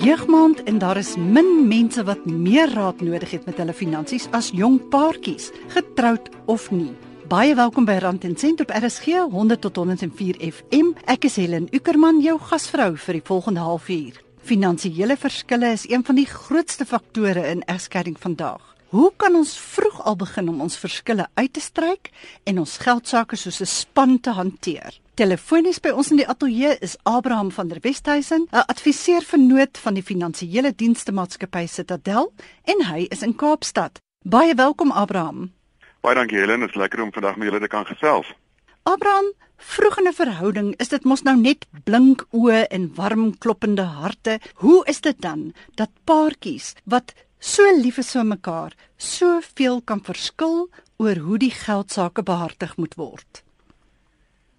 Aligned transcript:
jeugmaand 0.00 0.62
en 0.62 0.78
daar 0.78 0.96
is 0.96 1.16
min 1.16 1.68
mense 1.68 2.04
wat 2.04 2.24
meer 2.24 2.70
raad 2.72 3.00
nodig 3.04 3.30
het 3.30 3.44
met 3.44 3.58
hulle 3.60 3.74
finansies 3.76 4.28
as 4.32 4.48
jong 4.56 4.78
paartjies, 4.88 5.50
getroud 5.74 6.30
of 6.46 6.70
nie. 6.72 6.94
Baie 7.28 7.52
welkom 7.54 7.84
by 7.84 7.98
Rand 8.00 8.24
en 8.24 8.36
Sent 8.36 8.62
op 8.64 8.72
RSG 8.72 9.20
100 9.30 9.60
tot 9.60 9.76
104 9.76 10.40
FM. 10.40 10.94
Ek 11.04 11.28
is 11.28 11.36
Helen 11.36 11.68
Ukerman, 11.76 12.22
jou 12.24 12.38
gasvrou 12.40 12.94
vir 12.96 13.20
die 13.20 13.26
volgende 13.28 13.60
halfuur. 13.60 14.16
Finansiële 14.40 15.20
verskille 15.20 15.76
is 15.76 15.84
een 15.90 16.04
van 16.04 16.16
die 16.16 16.26
grootste 16.26 16.88
faktore 16.88 17.44
in 17.52 17.60
egskeiding 17.68 18.16
vandag. 18.18 18.69
Hoe 18.90 19.12
kan 19.16 19.36
ons 19.38 19.52
vroeg 19.54 20.00
al 20.02 20.16
begin 20.18 20.48
om 20.50 20.64
ons 20.64 20.74
verskille 20.82 21.28
uit 21.38 21.52
te 21.54 21.60
stryk 21.62 22.08
en 22.50 22.56
ons 22.58 22.72
geldsaake 22.82 23.36
soos 23.38 23.60
'n 23.62 23.66
span 23.66 24.18
te 24.20 24.30
hanteer? 24.30 24.98
Telefonies 25.14 25.78
by 25.78 25.90
ons 25.90 26.10
in 26.10 26.16
die 26.16 26.26
ateljee 26.26 26.78
is 26.80 26.96
Abraham 27.04 27.52
van 27.52 27.68
der 27.68 27.78
Westhuizen, 27.80 28.48
'n 28.50 28.66
adviseur 28.66 29.22
vernoot 29.22 29.78
van 29.78 29.94
die 29.94 30.02
finansiële 30.02 30.72
dienste 30.74 31.12
maatskappy 31.12 31.66
Citadel 31.66 32.32
en 32.64 32.84
hy 32.84 33.06
is 33.10 33.22
in 33.22 33.36
Kaapstad. 33.36 34.00
Baie 34.24 34.54
welkom 34.54 34.90
Abraham. 34.90 35.52
Baie 36.00 36.14
dankie 36.14 36.38
Helen, 36.38 36.60
dit 36.60 36.68
is 36.68 36.74
lekker 36.74 37.02
om 37.02 37.12
vandag 37.12 37.36
met 37.36 37.48
julle 37.48 37.60
te 37.60 37.68
kan 37.68 37.86
gesels. 37.86 38.34
Abraham, 38.82 39.32
vroeg 39.56 39.98
in 39.98 40.08
'n 40.08 40.12
verhouding 40.12 40.74
is 40.80 40.88
dit 40.88 41.04
mos 41.04 41.22
nou 41.22 41.36
net 41.36 41.66
blink 41.84 42.26
oë 42.32 42.66
en 42.70 42.94
warm 42.94 43.38
kloppende 43.38 43.82
harte. 43.82 44.40
Hoe 44.54 44.84
is 44.86 45.00
dit 45.00 45.20
dan 45.20 45.54
dat 45.74 45.90
paartjies 46.04 46.74
wat 46.84 47.14
so 47.40 47.64
lief 47.76 47.98
is 47.98 48.12
vir 48.14 48.24
mekaar, 48.24 48.74
soveel 48.96 49.80
kan 49.80 50.00
verskil 50.04 50.68
oor 51.00 51.20
hoe 51.26 51.38
die 51.40 51.54
geldsaake 51.54 52.22
behartig 52.22 52.76
moet 52.76 52.94
word. 53.00 53.42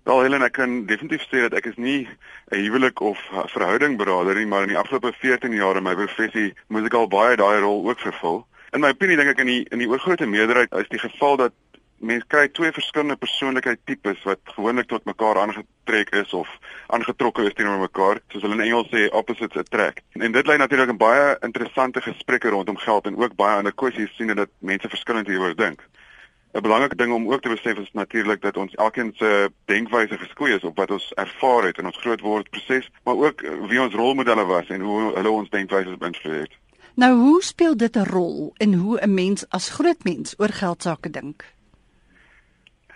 Wel 0.10 0.24
Helen, 0.26 0.42
ek 0.42 0.56
kan 0.58 0.80
definitief 0.90 1.28
sê 1.30 1.44
dat 1.46 1.54
ek 1.60 1.68
is 1.70 1.78
nie 1.78 2.08
'n 2.52 2.58
huwelik 2.66 3.02
of 3.02 3.20
verhouding 3.54 3.98
beraader 3.98 4.36
nie, 4.36 4.46
maar 4.46 4.64
in 4.64 4.74
die 4.74 4.78
afgelope 4.78 5.14
14 5.14 5.54
jaar 5.54 5.78
in 5.78 5.84
my 5.84 5.94
professie 5.94 6.54
moes 6.70 6.86
ek 6.86 6.94
al 6.94 7.08
baie 7.08 7.38
daai 7.38 7.60
rol 7.62 7.88
ook 7.88 8.00
vervul. 8.00 8.46
In 8.74 8.82
my 8.82 8.90
opinie 8.90 9.16
dink 9.16 9.30
ek 9.30 9.40
in 9.40 9.48
die 9.48 9.66
in 9.72 9.80
die 9.80 9.88
oorgrootste 9.88 10.26
meerderheid 10.26 10.74
is 10.74 10.90
die 10.90 11.00
geval 11.00 11.38
dat 11.38 11.54
mense 12.02 12.28
kry 12.28 12.48
twee 12.50 12.72
verskillende 12.74 13.16
persoonlikheidstipes 13.22 14.24
wat 14.26 14.40
gewoonlik 14.56 14.88
tot 14.90 15.06
mekaar 15.06 15.38
aangetrek 15.42 16.10
is 16.18 16.34
of 16.34 16.50
aangetrokke 16.88 17.46
is 17.46 17.54
teenoor 17.54 17.80
mekaar, 17.80 18.22
soos 18.34 18.42
hulle 18.46 18.58
in 18.58 18.66
Engels 18.66 18.90
sê 18.94 19.08
opposites 19.18 19.62
attract. 19.62 20.04
En 20.20 20.32
dit 20.32 20.48
lei 20.48 20.58
natuurlik 20.58 20.90
aan 20.90 21.02
baie 21.02 21.36
interessante 21.48 22.02
gesprekke 22.02 22.50
rondom 22.50 22.78
geld 22.78 23.06
en 23.06 23.18
ook 23.22 23.36
baie 23.36 23.58
ander 23.58 23.76
kwessies 23.76 24.16
sien 24.18 24.34
dat 24.36 24.50
mense 24.60 24.90
verskillend 24.90 25.28
hieroor 25.28 25.56
dink. 25.56 25.86
'n 26.54 26.62
Belangrike 26.62 26.96
ding 26.96 27.14
om 27.14 27.30
ook 27.32 27.42
te 27.42 27.50
besef 27.50 27.78
is 27.78 27.92
natuurlik 27.94 28.42
dat 28.42 28.58
ons 28.58 28.74
elkeen 28.76 29.14
se 29.16 29.52
denkwyse 29.66 30.18
geskoei 30.18 30.54
is 30.54 30.64
op 30.64 30.78
wat 30.78 30.92
ons 30.92 31.12
ervaar 31.16 31.64
het 31.64 31.78
in 31.78 31.86
ons 31.86 31.98
grootword 31.98 32.50
proses, 32.50 32.90
maar 33.04 33.16
ook 33.16 33.42
wie 33.70 33.82
ons 33.82 33.94
rolmodelle 33.94 34.46
was 34.46 34.68
en 34.68 34.82
hoe 34.82 35.14
hulle 35.14 35.30
ons 35.30 35.50
denkwyse 35.50 35.98
beïnvloed 35.98 36.40
het. 36.40 36.58
Nou, 36.96 37.16
hoe 37.16 37.44
speel 37.44 37.78
dit 37.78 37.96
'n 37.96 38.04
rol 38.04 38.54
in 38.58 38.74
hoe 38.74 39.00
'n 39.00 39.14
mens 39.14 39.50
as 39.50 39.70
groot 39.70 40.04
mens 40.04 40.36
oor 40.38 40.50
geld 40.50 40.82
sake 40.84 41.10
dink? 41.10 41.46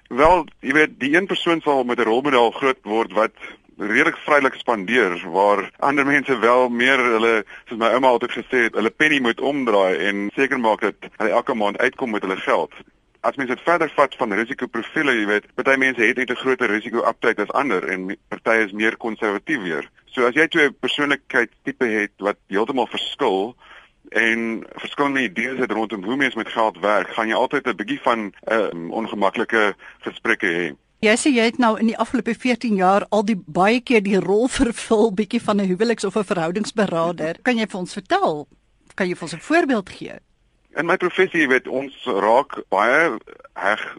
Wel, 0.08 0.45
jy 0.61 0.73
weet, 0.73 1.00
die 1.02 1.16
een 1.16 1.25
persoon 1.25 1.61
sal 1.61 1.84
met 1.84 2.00
'n 2.00 2.06
rolmodel 2.06 2.52
groot 2.52 2.78
word 2.84 3.11
wat 3.11 3.34
redelik 3.78 4.17
vrylik 4.17 4.53
spandeer 4.53 5.17
waar 5.31 5.72
ander 5.80 6.06
mense 6.06 6.39
wel 6.39 6.70
meer 6.70 6.98
hulle 6.98 7.45
soos 7.66 7.78
my 7.78 7.89
ouma 7.89 8.08
altyd 8.08 8.31
gesê 8.31 8.61
het, 8.67 8.76
hulle 8.76 8.89
penny 8.89 9.20
moet 9.20 9.42
omdraai 9.42 9.98
en 9.98 10.30
seker 10.36 10.59
maak 10.59 10.81
dat 10.81 10.95
hulle 11.17 11.30
elke 11.30 11.53
maand 11.53 11.78
uitkom 11.78 12.11
met 12.11 12.22
hulle 12.22 12.38
geld. 12.38 12.73
As 13.20 13.36
mens 13.36 13.50
dit 13.50 13.66
verder 13.66 13.89
vat 13.95 14.16
van 14.16 14.33
risikoprofiele, 14.33 15.11
jy 15.11 15.26
weet, 15.26 15.50
party 15.56 15.76
mense 15.76 16.02
het 16.02 16.17
net 16.17 16.30
'n 16.30 16.36
groter 16.44 16.70
risiko-aptyd 16.70 17.39
as 17.39 17.52
ander 17.52 17.83
en 17.89 18.17
party 18.28 18.58
is 18.66 18.72
meer 18.72 18.98
konservatief 18.98 19.61
weer. 19.61 19.89
So 20.06 20.28
as 20.28 20.36
jy 20.36 20.48
twee 20.48 20.72
persoonlikheidstipe 20.72 21.86
het 21.86 22.11
wat 22.17 22.38
heeltemal 22.48 22.88
verskil, 22.88 23.55
en 24.10 24.66
verskillende 24.76 25.23
idees 25.23 25.60
het 25.60 25.71
rondom 25.71 26.04
hoe 26.04 26.16
mens 26.16 26.36
met 26.36 26.48
geld 26.48 26.80
werk, 26.80 27.08
gaan 27.08 27.27
jy 27.27 27.36
altyd 27.36 27.67
'n 27.67 27.76
bietjie 27.76 28.02
van 28.02 28.20
'n 28.20 28.33
um, 28.54 28.92
ongemaklike 28.92 29.76
gesprekke 29.99 30.48
hê. 30.48 30.76
Jy 30.99 31.16
sê 31.17 31.30
jy 31.30 31.43
het 31.43 31.58
nou 31.58 31.80
in 31.80 31.88
die 31.88 31.98
afgelope 31.98 32.36
14 32.36 32.76
jaar 32.76 33.05
al 33.10 33.26
die 33.26 33.38
baie 33.45 33.82
keer 33.82 34.04
die 34.04 34.20
rol 34.20 34.48
vervul 34.61 35.11
bietjie 35.14 35.42
van 35.42 35.61
'n 35.61 35.67
huweliks 35.67 36.04
of 36.04 36.16
'n 36.16 36.23
verhoudingsberader. 36.23 37.38
Kan 37.42 37.58
jy 37.58 37.67
vir 37.67 37.80
ons 37.80 37.93
vertel? 37.93 38.48
Kan 38.95 39.08
jy 39.08 39.16
vir 39.16 39.23
ons 39.23 39.36
'n 39.36 39.39
voorbeeld 39.39 39.89
gee? 39.89 40.16
In 40.76 40.86
my 40.86 40.98
professie 40.98 41.48
weet 41.48 41.67
ons 41.67 41.93
raak 42.05 42.64
baie 42.70 43.17
reg 43.54 43.98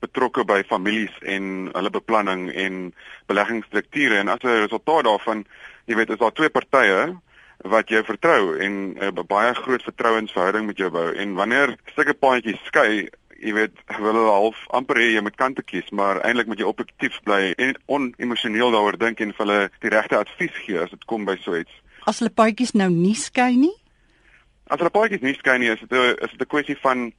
betrokke 0.00 0.44
by 0.44 0.62
families 0.68 1.12
en 1.22 1.68
hulle 1.72 1.90
beplanning 1.90 2.50
en 2.52 2.94
beleggingsstrukture 3.26 4.18
en 4.18 4.28
as 4.28 4.42
'n 4.42 4.64
resultaat 4.66 5.04
daarvan, 5.04 5.44
jy 5.84 5.94
weet, 5.94 6.10
is 6.10 6.18
daar 6.18 6.32
twee 6.32 6.48
partye 6.48 7.16
wat 7.64 7.88
jy 7.88 8.02
vertrou 8.04 8.56
en 8.58 8.94
'n 8.96 9.18
uh, 9.18 9.24
baie 9.26 9.54
groot 9.54 9.82
vertrouensverhouding 9.82 10.66
met 10.66 10.76
jou 10.76 10.90
bou 10.90 11.12
en 11.14 11.34
wanneer 11.34 11.76
sulke 11.94 12.14
paadjies 12.14 12.60
skei 12.64 13.08
jy 13.40 13.52
weet 13.56 13.76
wil 13.98 14.12
hulle 14.12 14.32
half 14.32 14.58
amper 14.76 15.00
hê 15.00 15.12
jy 15.14 15.22
moet 15.24 15.36
kante 15.36 15.62
kies 15.62 15.88
maar 15.96 16.20
eintlik 16.24 16.48
moet 16.50 16.60
jy 16.60 16.68
objektief 16.68 17.20
bly 17.24 17.52
en 17.56 17.76
onemosioneel 17.86 18.72
daaroor 18.74 18.98
dink 19.00 19.20
en 19.20 19.32
vir 19.32 19.46
hulle 19.46 19.70
die 19.84 19.92
regte 19.92 20.18
advies 20.18 20.56
gee 20.64 20.80
as 20.80 20.90
dit 20.90 21.04
kom 21.04 21.24
by 21.24 21.36
so 21.40 21.56
iets. 21.56 21.72
As 22.08 22.20
hulle 22.20 22.32
paadjies 22.32 22.74
nou 22.76 22.90
nie 22.92 23.16
skei 23.16 23.56
nie? 23.56 23.74
As 24.68 24.80
hulle 24.80 24.92
paadjies 24.92 25.24
nie 25.24 25.36
skei 25.38 25.58
nie 25.58 25.72
is 25.72 25.80
dit 25.80 25.92
'n 25.92 26.16
is 26.20 26.30
dit 26.30 26.42
'n 26.42 26.52
kwessie 26.52 26.76
van 26.82 27.12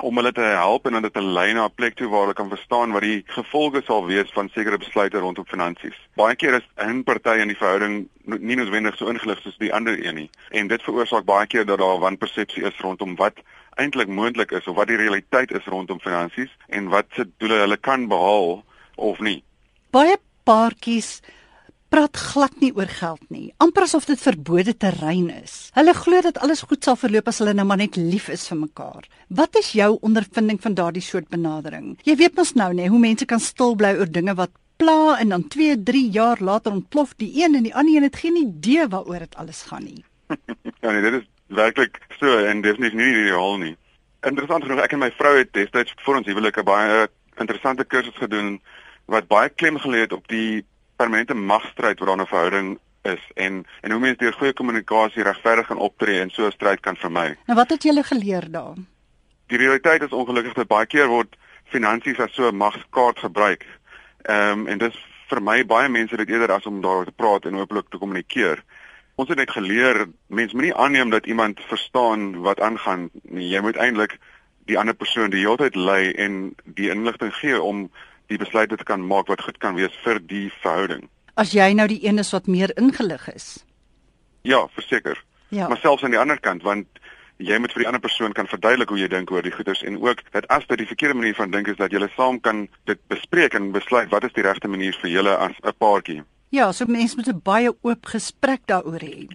om 0.00 0.16
hulle 0.16 0.32
te 0.32 0.40
help 0.40 0.86
en 0.86 1.02
dit 1.02 1.12
te 1.12 1.22
lei 1.22 1.52
na 1.52 1.64
'n 1.64 1.74
plek 1.74 1.94
toe 1.94 2.08
waar 2.08 2.20
hulle 2.20 2.34
kan 2.34 2.48
verstaan 2.48 2.92
wat 2.92 3.02
die 3.02 3.22
gevolge 3.26 3.82
sal 3.84 4.06
wees 4.06 4.30
van 4.32 4.48
sekere 4.48 4.78
besluite 4.78 5.18
rondom 5.18 5.44
finansies. 5.46 5.98
Baie 6.16 6.36
keer 6.36 6.54
is 6.54 6.68
'n 6.76 7.02
party 7.02 7.40
in 7.40 7.48
die 7.48 7.56
verhouding 7.56 8.08
nie 8.24 8.56
noodwendig 8.56 8.96
so 8.96 9.06
ingelig 9.06 9.40
soos 9.42 9.58
die 9.58 9.72
ander 9.72 10.06
een 10.06 10.14
nie 10.14 10.30
en 10.50 10.68
dit 10.68 10.82
veroorsaak 10.82 11.24
baie 11.24 11.46
keer 11.46 11.66
dat 11.66 11.78
daar 11.78 11.96
'n 11.96 12.00
wanpersepsie 12.00 12.64
is 12.64 12.80
rondom 12.80 13.16
wat 13.16 13.34
eintlik 13.76 14.08
moontlik 14.08 14.50
is 14.50 14.66
of 14.66 14.76
wat 14.76 14.88
die 14.88 14.96
realiteit 14.96 15.50
is 15.50 15.64
rondom 15.64 16.00
finansies 16.00 16.50
en 16.68 16.88
wat 16.88 17.06
se 17.16 17.28
doele 17.38 17.54
hulle 17.54 17.76
kan 17.76 18.08
behaal 18.08 18.64
of 18.96 19.20
nie. 19.20 19.42
Baie 19.90 20.16
paartjies 20.44 21.20
praat 21.92 22.16
glad 22.16 22.54
nie 22.62 22.70
oor 22.72 22.88
geld 22.88 23.22
nie. 23.28 23.50
Amper 23.60 23.84
asof 23.84 24.06
dit 24.08 24.20
verbode 24.20 24.72
terrein 24.80 25.28
is. 25.34 25.68
Hulle 25.76 25.92
glo 25.96 26.22
dat 26.24 26.40
alles 26.40 26.64
goed 26.64 26.84
sal 26.84 26.96
verloop 26.96 27.28
as 27.28 27.42
hulle 27.42 27.52
nou 27.56 27.66
maar 27.68 27.80
net 27.82 27.98
lief 28.00 28.30
is 28.32 28.46
vir 28.48 28.62
mekaar. 28.62 29.08
Wat 29.28 29.58
is 29.60 29.74
jou 29.76 29.90
ondervinding 30.00 30.60
van 30.62 30.76
daardie 30.78 31.04
soort 31.04 31.28
benadering? 31.32 31.98
Jy 32.08 32.16
weet 32.22 32.38
mos 32.40 32.54
nou 32.56 32.70
nê 32.78 32.88
hoe 32.88 33.02
mense 33.02 33.28
kan 33.28 33.42
stil 33.44 33.76
bly 33.76 33.92
oor 34.00 34.08
dinge 34.08 34.34
wat 34.38 34.54
pla 34.80 35.18
en 35.20 35.36
dan 35.36 35.44
2, 35.52 35.76
3 35.84 36.08
jaar 36.16 36.40
later 36.40 36.72
ontplof 36.72 37.12
die 37.20 37.30
een 37.42 37.60
en 37.60 37.68
die 37.68 37.74
ander 37.76 37.98
een 37.98 38.08
het 38.08 38.16
geen 38.24 38.40
idee 38.40 38.88
waaroor 38.88 39.26
dit 39.26 39.36
alles 39.36 39.62
gaan 39.68 39.84
nie. 39.84 40.00
ja 40.82 40.90
nee, 40.90 41.04
dit 41.04 41.20
is 41.20 41.28
werklik 41.52 42.00
so 42.18 42.40
en 42.40 42.64
definitief 42.64 42.96
nie 42.96 43.12
die 43.12 43.28
geval 43.28 43.58
nie. 43.66 43.76
Interessant 44.24 44.64
genoeg, 44.64 44.80
ek 44.86 44.96
en 44.96 45.04
my 45.04 45.12
vrou 45.18 45.36
het 45.36 45.52
destyds 45.52 45.92
vir 46.06 46.22
ons 46.22 46.28
huwelik 46.30 46.56
'n 46.56 46.64
baie 46.64 47.08
interessante 47.36 47.84
kursus 47.84 48.16
gedoen 48.16 48.60
wat 49.12 49.28
baie 49.28 49.50
klem 49.50 49.76
gelê 49.82 50.06
het 50.06 50.12
op 50.12 50.24
die 50.28 50.64
permanente 51.02 51.34
magstryd 51.34 51.98
wat 51.98 52.08
daar 52.08 52.20
'n 52.20 52.32
verhouding 52.34 52.78
is 53.02 53.22
en 53.34 53.66
en 53.80 53.90
hoe 53.90 54.00
mense 54.00 54.18
deur 54.18 54.32
goeie 54.32 54.52
kommunikasie 54.52 55.22
regverdig 55.22 55.70
en 55.70 55.76
optree 55.76 56.20
en 56.20 56.30
so 56.30 56.46
'n 56.46 56.58
stryd 56.58 56.80
kan 56.80 56.96
vermy. 56.96 57.36
Nou 57.46 57.58
wat 57.58 57.70
het 57.70 57.82
julle 57.82 58.02
geleer 58.02 58.50
daar? 58.50 58.76
Die 59.46 59.58
realiteit 59.58 60.02
is 60.02 60.18
ongelukkig 60.20 60.52
dat 60.52 60.66
baie 60.66 60.86
keer 60.86 61.08
word 61.08 61.36
finansies 61.64 62.18
as 62.18 62.34
so 62.34 62.48
'n 62.48 62.56
magskaart 62.56 63.18
gebruik. 63.18 63.66
Ehm 64.22 64.58
um, 64.58 64.66
en 64.66 64.78
dis 64.78 64.96
vir 65.28 65.42
my 65.42 65.64
baie 65.66 65.88
mense 65.88 66.16
dit 66.16 66.28
eerder 66.28 66.52
as 66.52 66.66
om 66.66 66.80
daaroor 66.80 67.04
te 67.04 67.18
praat 67.22 67.44
en 67.44 67.56
ooplik 67.56 67.88
te 67.88 67.98
kommunikeer. 67.98 68.62
Ons 69.14 69.28
het 69.28 69.38
net 69.38 69.50
geleer 69.50 70.06
mense 70.26 70.56
moenie 70.56 70.74
aanneem 70.74 71.10
dat 71.10 71.26
iemand 71.26 71.60
verstaan 71.60 72.40
wat 72.40 72.60
aangaan 72.60 73.10
nie. 73.22 73.48
Jy 73.48 73.60
moet 73.60 73.76
eintlik 73.76 74.18
die 74.64 74.78
ander 74.78 74.94
persoon 74.94 75.30
die 75.30 75.42
hele 75.44 75.56
tyd 75.56 75.74
lei 75.74 76.12
en 76.12 76.54
die 76.64 76.90
inligting 76.90 77.34
gee 77.34 77.62
om 77.62 77.90
die 78.32 78.40
besluite 78.40 78.78
te 78.80 78.86
kan 78.88 79.04
maak 79.06 79.28
wat 79.30 79.44
goed 79.44 79.58
kan 79.62 79.76
wees 79.78 79.94
vir 80.04 80.20
die 80.20 80.48
verhouding. 80.62 81.08
As 81.40 81.52
jy 81.56 81.72
nou 81.76 81.86
die 81.88 82.00
een 82.04 82.20
is 82.20 82.32
wat 82.34 82.48
meer 82.50 82.72
ingelig 82.80 83.28
is. 83.32 83.46
Ja, 84.42 84.66
verseker. 84.74 85.20
Ja. 85.52 85.68
Maar 85.68 85.80
selfs 85.80 86.04
aan 86.04 86.14
die 86.14 86.20
ander 86.20 86.40
kant 86.40 86.64
want 86.66 86.88
jy 87.42 87.58
moet 87.58 87.72
vir 87.74 87.84
die 87.84 87.88
ander 87.90 88.02
persoon 88.02 88.34
kan 88.36 88.48
verduidelik 88.50 88.92
hoe 88.92 89.00
jy 89.00 89.08
dink 89.10 89.30
oor 89.32 89.44
die 89.44 89.54
goeders 89.54 89.82
en 89.86 89.98
ook 90.02 90.22
dat 90.34 90.46
as 90.52 90.66
dit 90.70 90.82
die 90.82 90.88
verkeerde 90.88 91.18
manier 91.18 91.36
van 91.38 91.50
dink 91.50 91.68
is 91.68 91.80
dat 91.80 91.92
julle 91.94 92.08
saam 92.16 92.38
kan 92.40 92.66
dit 92.90 93.00
bespreek 93.12 93.56
en 93.58 93.72
besluit 93.74 94.10
wat 94.12 94.26
is 94.28 94.36
die 94.36 94.44
regte 94.46 94.70
manier 94.70 94.96
vir 95.02 95.10
julle 95.10 95.36
as 95.36 95.56
'n 95.62 95.74
paartjie. 95.78 96.22
Ja, 96.50 96.72
so 96.72 96.84
mense 96.86 97.16
moet 97.16 97.28
'n 97.28 97.40
baie 97.42 97.72
oop 97.82 98.06
gesprek 98.06 98.66
daaroor 98.66 99.00
hê. 99.00 99.28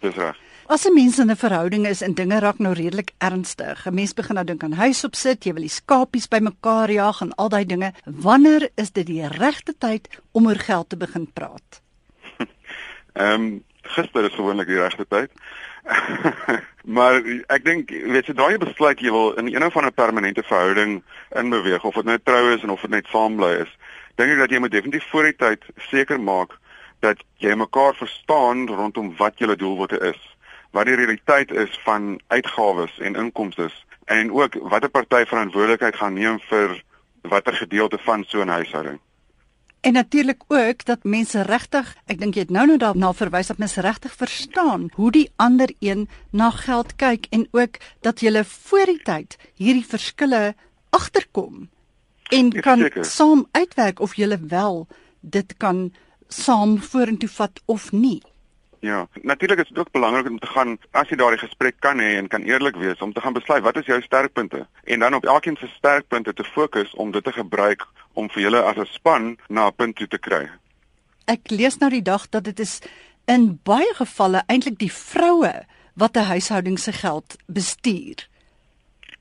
Dis 0.00 0.14
reg. 0.14 0.36
As 0.70 0.86
'n 0.86 0.94
mens 0.94 1.18
in 1.18 1.30
'n 1.30 1.36
verhouding 1.36 1.86
is 1.86 2.00
en 2.00 2.14
dinge 2.14 2.38
raak 2.38 2.58
nou 2.58 2.72
redelik 2.72 3.10
ernstig, 3.18 3.86
'n 3.86 3.94
mens 3.94 4.14
begin 4.14 4.34
nou 4.34 4.44
dink 4.44 4.62
aan 4.62 4.72
huis 4.72 5.04
op 5.04 5.14
sit, 5.14 5.44
jy 5.44 5.52
wil 5.52 5.66
die 5.66 5.78
skapies 5.80 6.28
bymekaar 6.28 6.90
jaag 6.90 7.20
en 7.20 7.34
al 7.34 7.48
daai 7.48 7.66
dinge, 7.66 7.92
wanneer 8.04 8.70
is 8.76 8.92
dit 8.92 9.06
die 9.06 9.28
regte 9.28 9.74
tyd 9.78 10.08
om 10.32 10.46
oor 10.46 10.58
geld 10.58 10.88
te 10.88 10.96
begin 10.96 11.26
praat? 11.32 11.82
Ehm 13.14 13.34
um, 13.34 13.64
gister 13.82 14.24
is 14.24 14.34
gewoonlik 14.34 14.66
die 14.66 14.78
regte 14.78 15.06
tyd. 15.08 15.30
maar 16.96 17.14
ek 17.48 17.64
dink 17.64 17.90
weet 17.90 18.26
jy 18.26 18.34
daai 18.34 18.58
besluit 18.58 19.00
jy 19.00 19.10
wil 19.10 19.32
in 19.32 19.50
een 19.50 19.66
of 19.66 19.76
ander 19.76 19.92
permanente 19.92 20.42
verhouding 20.42 21.02
inbeweeg 21.34 21.84
of 21.84 21.94
dit 21.94 22.04
nou 22.04 22.18
trou 22.22 22.54
is 22.54 22.62
en 22.62 22.70
of 22.70 22.80
dit 22.80 22.90
net 22.90 23.06
saam 23.10 23.36
bly 23.36 23.56
is, 23.66 23.78
dink 24.14 24.30
ek 24.30 24.38
dat 24.38 24.50
jy 24.50 24.58
moet 24.58 24.70
definitief 24.70 25.10
voor 25.10 25.24
die 25.24 25.36
tyd 25.36 25.64
seker 25.90 26.20
maak 26.20 26.58
dat 27.00 27.18
jy 27.38 27.54
mekaar 27.54 27.94
verstaan 27.94 28.68
rondom 28.68 29.16
wat 29.16 29.38
julle 29.38 29.56
doelwitte 29.56 29.98
is, 29.98 30.20
wat 30.70 30.86
die 30.86 30.94
realiteit 30.94 31.50
is 31.50 31.80
van 31.84 32.20
uitgawes 32.26 32.98
en 32.98 33.14
inkomste 33.14 33.70
en 34.04 34.32
ook 34.32 34.54
watter 34.54 34.90
party 34.90 35.24
verantwoordelikheid 35.24 35.96
gaan 35.96 36.14
neem 36.14 36.40
vir 36.48 36.82
watter 37.22 37.54
gedeelte 37.54 37.98
van 37.98 38.24
so 38.28 38.42
'n 38.42 38.48
huishouding. 38.48 39.00
En 39.80 39.92
natuurlik 39.92 40.42
ook 40.46 40.84
dat 40.84 41.04
mense 41.04 41.42
regtig, 41.42 41.96
ek 42.06 42.18
dink 42.18 42.34
jy 42.34 42.40
het 42.40 42.50
nou 42.50 42.66
nou 42.66 42.78
daarna 42.78 43.12
verwys 43.12 43.46
dat 43.46 43.58
mense 43.58 43.80
regtig 43.80 44.12
verstaan 44.12 44.90
hoe 44.94 45.10
die 45.10 45.30
ander 45.36 45.72
een 45.78 46.08
na 46.30 46.50
geld 46.50 46.96
kyk 46.96 47.26
en 47.30 47.48
ook 47.50 47.78
dat 48.00 48.20
jy 48.20 48.44
voor 48.44 48.86
die 48.86 49.02
tyd 49.02 49.36
hierdie 49.54 49.86
verskille 49.86 50.54
agterkom 50.90 51.70
en 52.30 52.52
kan 52.60 52.78
Zeker. 52.78 53.04
saam 53.04 53.46
uitwerk 53.50 54.00
of 54.00 54.14
jy 54.14 54.38
wel 54.48 54.86
dit 55.20 55.56
kan 55.56 55.94
saam 56.28 56.78
vorentoe 56.78 57.28
vat 57.28 57.60
of 57.64 57.92
nie. 57.92 58.22
Ja, 58.80 59.08
natuurlik 59.22 59.58
is 59.58 59.68
dit 59.68 59.78
ook 59.78 59.90
belangrik 59.90 60.28
om 60.28 60.38
te 60.38 60.46
gaan 60.46 60.78
as 60.90 61.08
jy 61.08 61.16
daardie 61.20 61.40
gesprek 61.40 61.76
kan 61.84 62.00
hê 62.00 62.14
en 62.16 62.28
kan 62.32 62.42
eerlik 62.48 62.76
wees 62.80 63.02
om 63.04 63.12
te 63.12 63.20
gaan 63.20 63.36
besluit 63.36 63.62
wat 63.62 63.76
is 63.76 63.86
jou 63.86 64.00
sterkpunte 64.02 64.66
en 64.84 64.98
dan 65.04 65.14
op 65.14 65.26
elkeen 65.26 65.56
se 65.60 65.68
sterkpunte 65.74 66.32
te 66.32 66.44
fokus 66.44 66.94
om 66.94 67.10
dit 67.10 67.24
te 67.24 67.32
gebruik 67.32 67.84
om 68.12 68.30
vir 68.30 68.42
julle 68.42 68.62
as 68.62 68.76
'n 68.76 68.88
span 68.92 69.36
na 69.48 69.66
'n 69.66 69.74
punt 69.76 69.96
toe 69.96 70.08
te 70.08 70.18
kry. 70.18 70.48
Ek 71.24 71.50
lees 71.50 71.76
nou 71.78 71.90
die 71.90 72.02
dag 72.02 72.28
dat 72.28 72.44
dit 72.44 72.60
is 72.60 72.80
in 73.24 73.60
baie 73.62 73.94
gevalle 73.94 74.42
eintlik 74.46 74.78
die 74.78 74.92
vroue 74.92 75.66
wat 75.94 76.16
'n 76.16 76.30
huishouding 76.32 76.78
se 76.78 76.92
geld 76.92 77.36
bestuur. 77.46 78.28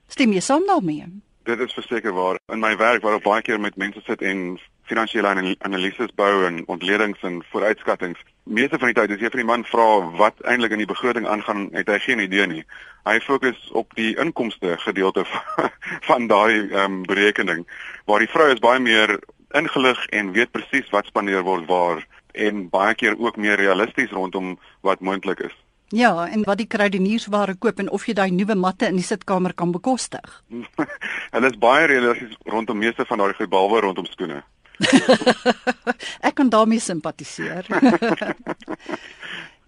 Stem 0.07 0.31
jy 0.31 0.39
saam 0.39 0.65
daarmee? 0.65 1.05
Dit 1.43 1.59
is 1.59 1.73
verseker 1.73 2.13
waar. 2.13 2.39
In 2.47 2.59
my 2.59 2.77
werk 2.77 3.01
waar 3.01 3.15
ek 3.15 3.23
baie 3.23 3.41
keer 3.41 3.59
met 3.59 3.75
mense 3.75 4.01
sit 4.05 4.21
en 4.21 4.59
finansiële 4.89 5.27
anal 5.27 5.55
analises 5.59 6.13
bou 6.15 6.45
en 6.45 6.67
ontledings 6.67 7.21
en 7.21 7.43
vooruitskattinge. 7.51 8.15
Meeste 8.49 8.79
van 8.81 8.89
die 8.89 8.95
tyd 8.97 9.11
as 9.13 9.21
jy 9.21 9.29
vir 9.29 9.43
die 9.43 9.45
man 9.45 9.63
vra 9.69 9.87
wat 10.17 10.39
eintlik 10.49 10.73
in 10.73 10.81
die 10.81 10.89
begroting 10.89 11.27
aangaan, 11.29 11.67
het 11.75 11.89
hy 11.91 11.99
geen 12.01 12.23
idee 12.23 12.47
nie. 12.49 12.63
Hy 13.05 13.19
fokus 13.21 13.59
op 13.77 13.93
die 13.97 14.15
inkomste 14.17 14.73
gedeelte 14.81 15.21
van, 15.29 15.69
van 16.09 16.25
daai 16.31 16.55
ehm 16.71 16.79
um, 16.85 16.95
berekening 17.05 17.61
waar 18.09 18.25
die 18.25 18.31
vrou 18.33 18.49
is 18.49 18.63
baie 18.63 18.81
meer 18.81 19.19
ingelig 19.53 20.01
en 20.17 20.33
weet 20.33 20.51
presies 20.51 20.89
wat 20.89 21.05
spandeer 21.05 21.45
word 21.45 21.69
waar 21.69 22.01
en 22.33 22.67
baie 22.73 22.97
keer 22.97 23.17
ook 23.21 23.37
meer 23.37 23.61
realisties 23.61 24.11
rondom 24.17 24.57
wat 24.81 25.05
moontlik 25.05 25.45
is. 25.45 25.55
Ja, 25.89 26.27
en 26.27 26.43
wat 26.45 26.57
die 26.57 26.69
kruideniersware 26.69 27.55
koop 27.57 27.79
en 27.81 27.89
of 27.89 28.05
jy 28.05 28.13
daai 28.17 28.29
nuwe 28.33 28.55
matte 28.55 28.89
in 28.89 28.97
die 28.97 29.05
sitkamer 29.05 29.53
kan 29.57 29.71
bekostig. 29.73 30.41
Hulle 31.33 31.49
is 31.49 31.57
baie 31.61 31.85
realisties 31.89 32.37
rondom 32.45 32.77
meeste 32.77 33.05
van 33.09 33.21
daai 33.21 33.33
goed 33.33 33.49
behalwe 33.49 33.85
rondom 33.85 34.09
skoene. 34.09 34.43
Ek 36.27 36.35
kan 36.35 36.49
daarmee 36.49 36.79
simpatiseer. 36.79 37.65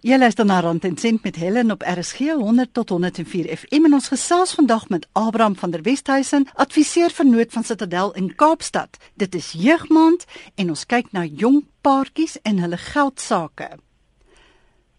Jy 0.02 0.16
luister 0.18 0.42
na 0.42 0.56
Rand 0.60 0.82
en 0.84 0.96
Sent 0.98 1.22
met 1.22 1.36
Helen 1.38 1.70
op 1.70 1.84
RSG 1.86 2.32
100 2.34 2.72
tot 2.74 2.88
104 2.88 3.46
FM 3.56 3.84
en 3.86 3.92
ons 3.94 4.08
gesels 4.10 4.54
vandag 4.58 4.88
met 4.88 5.06
Abraham 5.12 5.54
van 5.56 5.70
der 5.70 5.82
Westhuizen, 5.86 6.48
adviseur 6.54 7.10
vernoot 7.10 7.52
van 7.52 7.64
Citadel 7.64 8.10
in 8.18 8.34
Kaapstad. 8.34 8.98
Dit 9.14 9.34
is 9.34 9.52
jeugmaand 9.54 10.24
en 10.54 10.74
ons 10.74 10.86
kyk 10.86 11.12
na 11.12 11.22
jong 11.24 11.62
paartjies 11.86 12.34
en 12.42 12.58
hulle 12.58 12.76
geldsaake. 12.76 13.68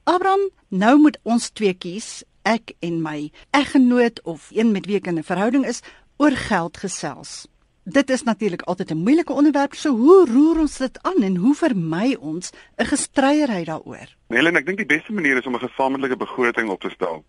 Abraham, 0.04 0.48
nou 0.68 0.96
moet 1.00 1.20
ons 1.24 1.50
twee 1.52 1.74
kies, 1.74 2.24
ek 2.48 2.72
en 2.80 3.02
my 3.04 3.32
eggenoot 3.52 4.22
of 4.24 4.48
een 4.56 4.72
met 4.72 4.88
wie 4.88 5.02
ek 5.04 5.12
in 5.12 5.20
'n 5.20 5.28
verhouding 5.28 5.68
is, 5.68 5.84
oor 6.16 6.32
geld 6.32 6.78
gesels. 6.78 7.48
Dit 7.84 8.10
is 8.10 8.24
natuurlik 8.24 8.62
altyd 8.62 8.92
'n 8.92 8.98
moeilike 8.98 9.34
onderwerp, 9.34 9.74
so 9.74 9.90
hoe 9.90 10.26
roer 10.26 10.60
ons 10.60 10.78
dit 10.78 11.00
aan 11.02 11.22
en 11.22 11.36
hoe 11.36 11.56
vermy 11.56 12.16
ons 12.20 12.52
'n 12.78 12.86
gestryery 12.86 13.64
daaroor? 13.64 14.08
Helen, 14.28 14.56
ek 14.56 14.66
dink 14.66 14.78
die 14.78 14.86
beste 14.86 15.14
manier 15.14 15.38
is 15.38 15.46
om 15.46 15.56
'n 15.56 15.68
gesamentlike 15.70 16.18
begroting 16.18 16.70
op 16.70 16.82
te 16.82 16.90
stel. 16.90 17.26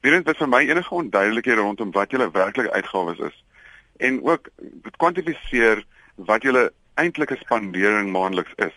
Weerens 0.00 0.24
wat 0.24 0.36
vir 0.36 0.48
my 0.48 0.60
enige 0.68 0.94
onduidelikhede 0.94 1.60
rondom 1.60 1.90
wat 1.90 2.10
julle 2.10 2.30
werklike 2.30 2.72
uitgawes 2.72 3.18
is 3.18 3.44
en 3.96 4.22
ook 4.24 4.48
kwantifiseer 4.96 5.84
wat 6.14 6.42
julle 6.42 6.72
eintlike 6.94 7.36
spandering 7.36 8.12
maandeliks 8.12 8.52
is. 8.56 8.74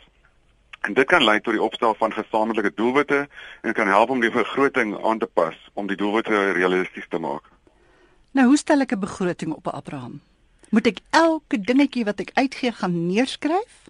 En 0.81 0.93
dit 0.93 1.07
kan 1.07 1.23
lei 1.23 1.39
tot 1.39 1.53
die 1.53 1.63
opstel 1.63 1.93
van 1.93 2.13
gesamentlike 2.13 2.71
doelwitte 2.75 3.27
en 3.61 3.73
kan 3.73 3.87
help 3.87 4.09
om 4.09 4.19
die 4.19 4.31
begroting 4.31 5.03
aan 5.05 5.19
te 5.19 5.29
pas 5.33 5.69
om 5.73 5.87
die 5.87 5.97
doelwitte 5.97 6.51
realisties 6.51 7.07
te 7.09 7.17
maak. 7.17 7.43
Nou, 8.31 8.47
hoe 8.47 8.57
stel 8.57 8.81
ek 8.81 8.91
'n 8.91 8.99
begroting 8.99 9.53
op, 9.53 9.67
Abraham? 9.67 10.21
Moet 10.71 10.85
ek 10.87 10.99
elke 11.11 11.57
dingetjie 11.59 12.05
wat 12.07 12.21
ek 12.23 12.29
uitgee 12.39 12.71
gaan 12.71 12.93
neerskryf? 13.09 13.89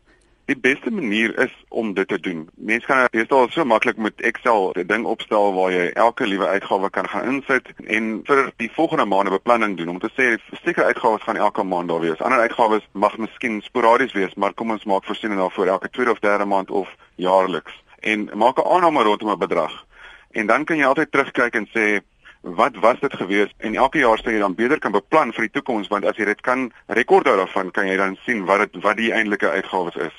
Die 0.50 0.57
beste 0.57 0.89
manier 0.89 1.30
is 1.44 1.51
om 1.69 1.92
dit 1.94 2.07
te 2.10 2.18
doen. 2.18 2.39
Mense 2.57 2.89
kan 2.89 3.04
deesdae 3.13 3.51
so 3.54 3.66
maklik 3.69 4.00
met 4.01 4.24
Excel 4.25 4.72
'n 4.74 4.88
ding 4.89 5.06
opstel 5.06 5.54
waar 5.54 5.69
jy 5.72 5.92
elke 5.94 6.25
liewe 6.25 6.48
uitgawe 6.48 6.89
kan 6.89 7.07
gaan 7.10 7.28
insit 7.33 7.69
en 7.86 8.24
vir 8.25 8.50
die 8.57 8.72
volgende 8.74 9.06
maand 9.06 9.30
'n 9.30 9.38
beplanning 9.38 9.78
doen 9.78 9.94
om 9.94 10.00
te 10.00 10.10
sê 10.18 10.42
sekere 10.63 10.86
uitgawes 10.86 11.22
gaan 11.22 11.38
elke 11.38 11.63
maand 11.63 11.89
daar 11.89 12.01
wees. 12.01 12.22
Ander 12.22 12.39
uitgawes 12.39 12.88
mag 12.94 13.18
miskien 13.18 13.62
sporadies 13.62 14.13
wees, 14.13 14.34
maar 14.34 14.54
kom 14.54 14.72
ons 14.72 14.84
maak 14.84 15.06
voorsiening 15.06 15.39
daarvoor 15.39 15.68
elke 15.68 15.89
tweede 15.89 16.12
of 16.12 16.19
derde 16.19 16.45
maand 16.45 16.72
of 16.72 16.89
jaarliks 17.16 17.84
en 18.00 18.30
maak 18.34 18.57
'n 18.57 18.66
aanname 18.66 19.04
rondom 19.04 19.30
'n 19.30 19.38
bedrag. 19.38 19.86
En 20.31 20.48
dan 20.48 20.66
kan 20.66 20.77
jy 20.77 20.86
altyd 20.86 21.12
terugkyk 21.12 21.54
en 21.54 21.68
sê 21.68 22.01
wat 22.41 22.75
was 22.75 22.99
dit 22.99 23.13
gewees 23.13 23.53
en 23.57 23.75
elke 23.75 24.01
jaar 24.01 24.17
sê 24.17 24.33
jy 24.33 24.39
dan 24.41 24.55
beter 24.57 24.79
kan 24.79 24.91
beplan 24.91 25.33
vir 25.33 25.45
die 25.47 25.53
toekoms 25.59 25.88
want 25.93 26.05
as 26.05 26.17
jy 26.17 26.25
dit 26.25 26.41
kan 26.41 26.71
rekord 26.88 27.27
hou 27.29 27.38
daarvan 27.38 27.69
kan 27.71 27.88
jy 27.88 27.97
dan 27.97 28.17
sien 28.25 28.45
wat 28.49 28.65
dit 28.65 28.81
wat 28.83 28.97
die 28.97 29.11
eintlike 29.13 29.49
uitgawes 29.49 29.95
is. 29.95 30.15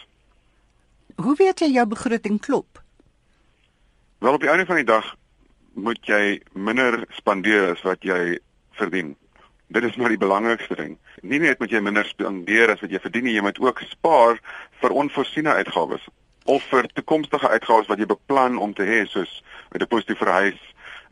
Hoe 1.17 1.35
weet 1.37 1.61
jy 1.61 1.73
jou 1.75 1.87
begroting 1.87 2.39
klop? 2.41 2.83
Wel 4.23 4.39
op 4.39 4.41
die 4.41 4.51
einde 4.51 4.67
van 4.67 4.79
die 4.79 4.87
dag 4.87 5.15
moet 5.75 6.07
jy 6.07 6.39
minder 6.55 7.03
spandeer 7.19 7.73
as 7.73 7.83
wat 7.83 8.05
jy 8.07 8.39
verdien. 8.79 9.17
Dit 9.73 9.85
is 9.89 9.97
maar 9.97 10.13
die 10.13 10.21
belangrikste 10.21 10.77
ding. 10.77 10.99
Nie 11.23 11.41
net 11.41 11.59
moet 11.59 11.73
jy 11.73 11.81
minder 11.81 12.07
spandeer 12.07 12.71
as 12.75 12.83
wat 12.85 12.93
jy 12.93 13.01
verdien 13.03 13.25
nie, 13.25 13.35
jy 13.35 13.43
moet 13.43 13.59
ook 13.59 13.81
spaar 13.91 14.39
vir 14.83 14.95
onvoorsiene 15.03 15.55
uitgawes 15.59 16.05
of 16.45 16.63
vir 16.71 16.87
toekomstige 16.95 17.49
uitgawes 17.49 17.89
wat 17.91 17.99
jy 18.03 18.07
beplan 18.11 18.59
om 18.59 18.75
te 18.75 18.87
hê 18.87 19.05
soos 19.07 19.43
'n 19.75 19.79
deposito 19.79 20.15
vir 20.15 20.29
'n 20.29 20.39
huis, 20.43 20.63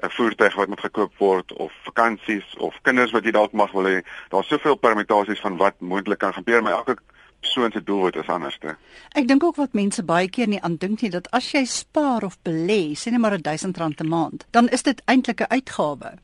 'n 0.02 0.11
voertuig 0.11 0.55
wat 0.55 0.69
moet 0.69 0.81
gekoop 0.81 1.12
word 1.19 1.52
of 1.52 1.73
vakansies 1.82 2.56
of 2.56 2.75
kinders 2.82 3.11
wat 3.11 3.25
jy 3.25 3.31
dalk 3.31 3.52
mag 3.52 3.73
wil 3.73 3.85
hê. 3.85 4.02
Daar's 4.29 4.49
soveel 4.49 4.75
permutasies 4.76 5.41
van 5.41 5.56
wat 5.56 5.81
moontlik 5.81 6.19
kan 6.19 6.32
gebeur, 6.32 6.62
maar 6.62 6.73
elke 6.73 6.97
persoon 7.41 7.70
se 7.70 7.82
doelwit 7.82 8.17
is 8.17 8.26
anderste. 8.26 8.76
Ek 9.12 9.29
dink 9.29 9.44
ook 9.44 9.56
wat 9.56 9.72
mense 9.72 10.03
baie 10.05 10.29
keer 10.29 10.48
nie 10.48 10.60
aandink 10.63 11.01
nie 11.01 11.10
dat 11.10 11.31
as 11.36 11.53
jy 11.53 11.65
spaar 11.65 12.24
of 12.24 12.39
belê, 12.46 12.93
sê 12.96 13.10
net 13.10 13.20
maar 13.20 13.39
R1000 13.39 14.03
'n 14.05 14.08
maand, 14.08 14.46
dan 14.51 14.69
is 14.69 14.82
dit 14.82 15.03
eintlik 15.05 15.41
'n 15.41 15.51
uitgawe. 15.51 16.19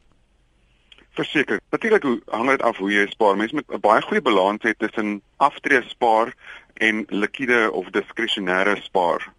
Verseker. 1.11 1.61
Natuurlik 1.71 2.05
hang 2.29 2.49
dit 2.49 2.63
af 2.63 2.77
hoe 2.77 2.93
jy 2.93 3.07
spaar. 3.07 3.37
Mense 3.37 3.55
moet 3.55 3.71
'n 3.73 3.81
baie 3.81 4.03
goeie 4.03 4.23
balans 4.23 4.63
hê 4.63 4.77
tussen 4.77 5.23
aftree 5.37 5.83
spaar 5.83 6.35
en 6.75 7.05
liquide 7.09 7.73
of 7.73 7.87
diskresionêre 7.91 8.77
spaar. 8.83 9.33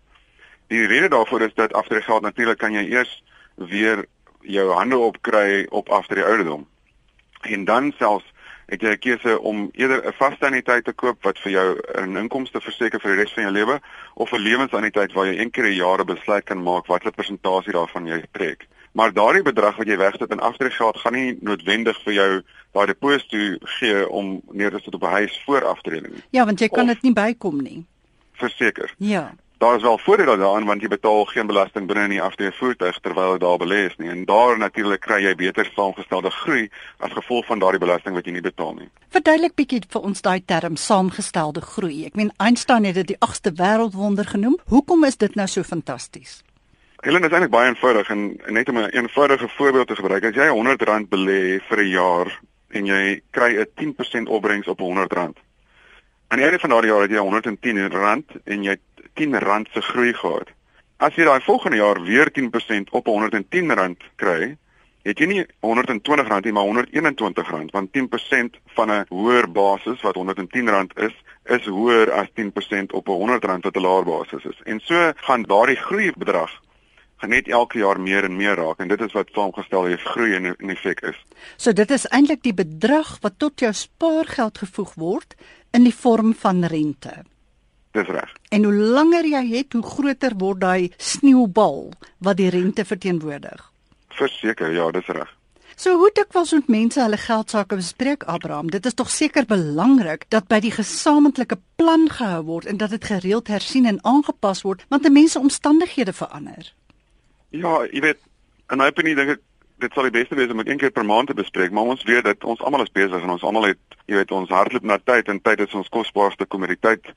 Die 0.68 0.86
rede 0.88 1.08
daarvoor 1.10 1.42
is 1.42 1.54
dat 1.54 1.74
aftree 1.74 2.02
geld 2.02 2.22
natuurlik 2.22 2.58
kan 2.58 2.74
jy 2.74 2.90
eers 2.92 3.24
weer 3.56 4.06
jou 4.48 4.72
hande 4.72 4.98
opkry 4.98 5.66
op 5.70 5.90
aftree 5.90 6.24
ouderdom. 6.24 6.68
En 7.42 7.66
dan 7.66 7.94
selfs 7.98 8.34
het 8.68 8.82
jy 8.82 8.92
'n 8.92 9.00
keuse 9.00 9.40
om 9.40 9.70
eerder 9.74 10.08
'n 10.08 10.14
vaste 10.14 10.46
anniteit 10.46 10.84
te 10.84 10.94
koop 10.94 11.24
wat 11.24 11.40
vir 11.40 11.52
jou 11.52 11.80
'n 11.96 12.18
inkomste 12.18 12.62
verseker 12.62 13.00
vir 13.00 13.16
die 13.16 13.24
res 13.24 13.34
van 13.34 13.44
jou 13.44 13.54
lewe 13.54 13.80
of 14.14 14.32
'n 14.32 14.40
lewensanniteit 14.40 15.14
waar 15.14 15.26
jy 15.26 15.40
een 15.40 15.52
keer 15.52 15.66
'n 15.66 15.76
jaar 15.76 16.00
'n 16.00 16.06
besluit 16.06 16.44
kan 16.44 16.64
maak 16.64 16.86
watter 16.86 17.12
persentasie 17.12 17.72
daarvan 17.72 18.06
jy 18.06 18.24
trek. 18.32 18.68
Maar 18.92 19.14
daardie 19.14 19.44
bedrag 19.44 19.76
wat 19.76 19.88
jy 19.88 19.98
wegsit 19.98 20.32
in 20.32 20.40
aftreegeld 20.40 20.98
gaan 20.98 21.14
nie 21.14 21.38
noodwendig 21.42 22.04
vir 22.04 22.14
jou 22.14 22.42
daai 22.72 22.86
deposito 22.86 23.58
gee 23.60 24.10
om 24.10 24.42
neer 24.52 24.72
te 24.72 24.80
sit 24.80 24.94
op 24.94 25.04
'n 25.04 25.18
huis 25.20 25.42
voor 25.46 25.66
aftreding 25.66 26.14
nie. 26.14 26.24
Ja, 26.30 26.46
want 26.46 26.60
jy 26.60 26.68
kan 26.68 26.88
dit 26.88 27.02
nie 27.02 27.14
bykom 27.14 27.62
nie. 27.62 27.86
Verseker. 28.34 28.94
Ja. 28.98 29.36
Daar 29.58 29.76
is 29.76 29.82
wel 29.82 29.98
voordele 29.98 30.38
daaraan 30.38 30.66
want 30.66 30.82
jy 30.82 30.88
betaal 30.88 31.26
geen 31.26 31.48
belasting 31.48 31.88
binne 31.90 32.04
in 32.04 32.12
die 32.14 32.22
aftreë 32.22 32.52
voertuig 32.54 33.00
terwyl 33.02 33.32
dit 33.32 33.42
daar 33.42 33.58
belê 33.58 33.80
is 33.88 33.96
nie. 33.98 34.10
En 34.10 34.26
daar 34.30 34.58
natuurlik 34.58 35.02
kry 35.02 35.18
jy 35.24 35.34
beter 35.36 35.66
saamgestelde 35.74 36.30
groei 36.30 36.68
as 37.00 37.16
gevolg 37.16 37.46
van 37.46 37.60
daardie 37.60 37.82
belasting 37.82 38.14
wat 38.14 38.30
jy 38.30 38.36
nie 38.36 38.44
betaal 38.46 38.76
nie. 38.78 38.90
Verduidelik 39.10 39.56
bietjie 39.58 39.82
vir 39.90 40.06
ons 40.06 40.22
daai 40.22 40.44
term 40.46 40.78
saamgestelde 40.78 41.62
groei. 41.62 42.06
Ek 42.06 42.16
meen 42.16 42.30
Einstein 42.38 42.86
het 42.86 43.00
dit 43.02 43.16
die 43.16 43.18
8ste 43.18 43.56
wêreldwonder 43.58 44.30
genoem. 44.30 44.60
Hoekom 44.70 45.08
is 45.10 45.18
dit 45.18 45.34
nou 45.36 45.48
so 45.48 45.66
fantasties? 45.66 46.44
Helen 47.02 47.26
is 47.26 47.34
eintlik 47.34 47.52
baie 47.52 47.72
eenvoudig 47.72 48.14
en 48.14 48.24
net 48.54 48.70
om 48.70 48.78
'n 48.78 48.94
eenvoudige 48.94 49.50
voorbeeld 49.58 49.88
te 49.88 49.96
gebruik. 49.96 50.24
As 50.24 50.36
jy 50.36 50.48
R100 50.54 51.10
belê 51.10 51.62
vir 51.70 51.80
'n 51.82 51.90
jaar 51.90 52.42
en 52.70 52.86
jy 52.86 53.22
kry 53.32 53.58
'n 53.58 53.66
10% 53.76 54.30
opbrengs 54.30 54.68
op 54.68 54.80
R100. 54.80 55.34
Aan 56.28 56.38
die 56.38 56.46
einde 56.46 56.60
van 56.60 56.70
daardie 56.70 56.92
jaar 56.92 57.02
het 57.02 57.12
jy 57.12 57.18
R110 57.18 58.42
en 58.44 58.64
jy 58.64 58.78
het 59.18 59.44
R10 59.44 59.72
se 59.74 59.82
groei 59.82 60.14
gehad. 60.14 60.50
As 60.98 61.16
jy 61.16 61.26
daai 61.28 61.42
volgende 61.46 61.78
jaar 61.78 62.02
weer 62.02 62.32
10% 62.34 62.90
op 62.92 63.08
R110 63.08 63.98
kry, 64.16 64.58
het 65.08 65.20
jy 65.20 65.28
nie 65.30 65.44
R120 65.62 66.32
nie, 66.44 66.54
maar 66.54 66.86
R121 66.86 67.72
want 67.72 67.92
10% 67.94 68.58
van 68.76 68.92
'n 68.92 69.06
hoër 69.10 69.52
basis 69.52 70.02
wat 70.02 70.18
R110 70.18 70.94
is, 70.96 71.16
is 71.46 71.66
hoër 71.66 72.12
as 72.12 72.28
10% 72.34 72.94
op 72.94 73.08
'n 73.08 73.30
R100 73.30 73.62
wat 73.62 73.76
'n 73.76 73.82
laer 73.82 74.04
basis 74.04 74.44
is. 74.44 74.60
En 74.64 74.80
so 74.80 75.12
gaan 75.16 75.44
daardie 75.44 75.76
groei 75.76 76.12
bedrag 76.18 76.52
gaan 77.18 77.30
net 77.30 77.48
elke 77.48 77.80
jaar 77.82 78.00
meer 78.00 78.24
en 78.24 78.36
meer 78.36 78.56
raak 78.56 78.80
en 78.80 78.88
dit 78.88 79.02
is 79.02 79.16
wat 79.18 79.32
saamgestel 79.34 79.84
het 79.90 80.02
groei 80.02 80.34
in 80.38 80.46
in 80.46 80.70
effek 80.70 81.02
is. 81.02 81.18
So 81.58 81.74
dit 81.74 81.92
is 81.92 82.06
eintlik 82.08 82.44
die 82.44 82.54
bedrag 82.54 83.18
wat 83.22 83.40
tot 83.42 83.60
jou 83.60 83.74
spaargeld 83.74 84.58
gevoeg 84.58 84.94
word 84.94 85.36
in 85.72 85.84
die 85.84 85.96
vorm 85.96 86.34
van 86.34 86.64
rente. 86.66 87.24
Dis 87.98 88.12
reg. 88.14 88.34
En 88.54 88.64
hoe 88.64 88.74
langer 88.74 89.26
jy 89.26 89.42
het, 89.56 89.74
hoe 89.74 89.82
groter 89.84 90.36
word 90.38 90.62
daai 90.62 90.92
sneeubal 91.02 91.90
wat 92.22 92.38
die 92.38 92.52
rente 92.54 92.86
verteenwoordig. 92.86 93.64
Verseker, 94.20 94.70
ja, 94.76 94.92
dis 94.94 95.10
reg. 95.18 95.32
So 95.78 95.94
hoe 95.98 96.10
dikwels 96.14 96.52
moet 96.56 96.70
mense 96.74 96.98
hulle 97.02 97.20
geld 97.22 97.54
sake 97.54 97.78
bespreek, 97.78 98.24
Abraham? 98.26 98.70
Dit 98.74 98.86
is 98.90 98.96
tog 98.98 99.12
seker 99.14 99.46
belangrik 99.46 100.26
dat 100.34 100.48
by 100.50 100.58
die 100.62 100.74
gesamentlike 100.74 101.60
plan 101.78 102.08
gehou 102.10 102.42
word 102.48 102.70
en 102.70 102.80
dat 102.82 102.96
dit 102.96 103.06
gereeld 103.06 103.52
hersien 103.54 103.86
en 103.86 104.00
aangepas 104.02 104.64
word 104.66 104.82
want 104.90 105.06
mense 105.10 105.40
omstandighede 105.40 106.14
verander. 106.18 106.74
Ja, 107.54 107.84
jy 107.94 108.02
weet, 108.02 108.22
en 108.74 108.82
my 108.82 108.90
opinie 108.90 109.14
dink 109.18 109.38
ek 109.38 109.44
dit 109.78 109.94
sal 109.94 110.08
die 110.08 110.16
beste 110.16 110.36
wees 110.36 110.52
om 110.52 110.58
dit 110.58 110.68
een 110.68 110.78
keer 110.82 110.92
per 110.92 111.06
maand 111.06 111.28
te 111.28 111.34
bespreek, 111.38 111.72
maar 111.72 111.84
ons 111.94 112.04
weet 112.04 112.24
dat 112.24 112.44
ons 112.44 112.62
almal 112.62 112.86
is 112.86 112.92
besig 112.92 113.22
en 113.22 113.34
ons 113.36 113.44
almal 113.44 113.70
het, 113.72 113.98
jy 114.06 114.16
weet, 114.16 114.32
ons 114.32 114.50
hardloop 114.50 114.84
na 114.84 114.98
tyd 114.98 115.30
en 115.30 115.42
tyd 115.42 115.60
is 115.66 115.76
ons 115.78 115.90
kosbaarste 115.94 116.46
kommoditeit 116.46 117.12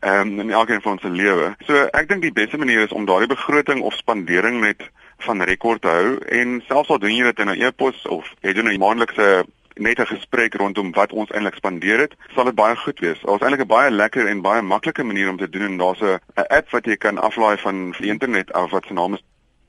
um, 0.00 0.40
in 0.40 0.50
elkeen 0.50 0.80
van 0.80 0.96
ons 0.96 1.04
se 1.04 1.10
lewe. 1.10 1.52
So 1.66 1.88
ek 1.92 2.08
dink 2.08 2.24
die 2.24 2.32
beste 2.32 2.58
manier 2.58 2.86
is 2.86 2.94
om 2.96 3.08
daardie 3.08 3.32
begroting 3.32 3.82
of 3.82 3.96
spandering 3.98 4.60
net 4.64 4.88
van 5.24 5.42
rekord 5.48 5.82
te 5.82 5.92
hou 5.92 6.16
en 6.40 6.58
selfs 6.68 6.92
al 6.92 7.00
doen 7.00 7.14
jy 7.14 7.28
dit 7.30 7.44
in 7.44 7.52
'n 7.52 7.62
e-pos 7.68 8.06
of 8.06 8.32
jy 8.42 8.52
doen 8.52 8.68
'n 8.72 8.80
maandelikse 8.80 9.44
net 9.76 10.00
'n 10.00 10.06
gesprek 10.06 10.54
rondom 10.54 10.92
wat 10.92 11.12
ons 11.12 11.30
eintlik 11.30 11.54
spandeer 11.54 11.98
het, 11.98 12.14
sal 12.34 12.44
dit 12.44 12.54
baie 12.54 12.76
goed 12.76 12.98
wees. 13.00 13.20
Daar's 13.20 13.42
eintlik 13.42 13.64
'n 13.64 13.66
baie 13.66 13.90
lekker 13.90 14.26
en 14.26 14.40
baie 14.40 14.62
maklike 14.62 15.04
manier 15.04 15.28
om 15.28 15.36
te 15.36 15.48
doen 15.48 15.62
en 15.62 15.76
daar's 15.76 16.00
'n 16.00 16.20
app 16.34 16.70
wat 16.70 16.84
jy 16.84 16.96
kan 16.96 17.18
aflaai 17.18 17.56
van 17.56 17.90
die 17.98 18.08
internet 18.08 18.52
af 18.52 18.70
wat 18.70 18.84
se 18.86 18.92
naam 18.92 19.14
is 19.14 19.22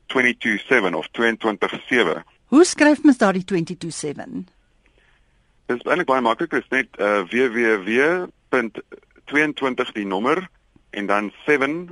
227 0.08 0.96
of 0.96 1.08
227. 1.12 2.24
Hoe 2.48 2.66
skryf 2.66 3.04
mens 3.04 3.18
daardie 3.18 3.44
227? 3.44 4.26
Dit 5.66 5.78
is 5.78 5.84
eintlik 5.84 6.08
baie 6.08 6.22
maklik, 6.24 6.50
dit 6.50 6.64
is 6.64 6.70
net 6.72 6.88
uh, 6.96 7.28
www.22 7.28 9.92
die 9.98 10.08
nommer 10.08 10.48
en 10.90 11.06
dan 11.06 11.32
7 11.46 11.90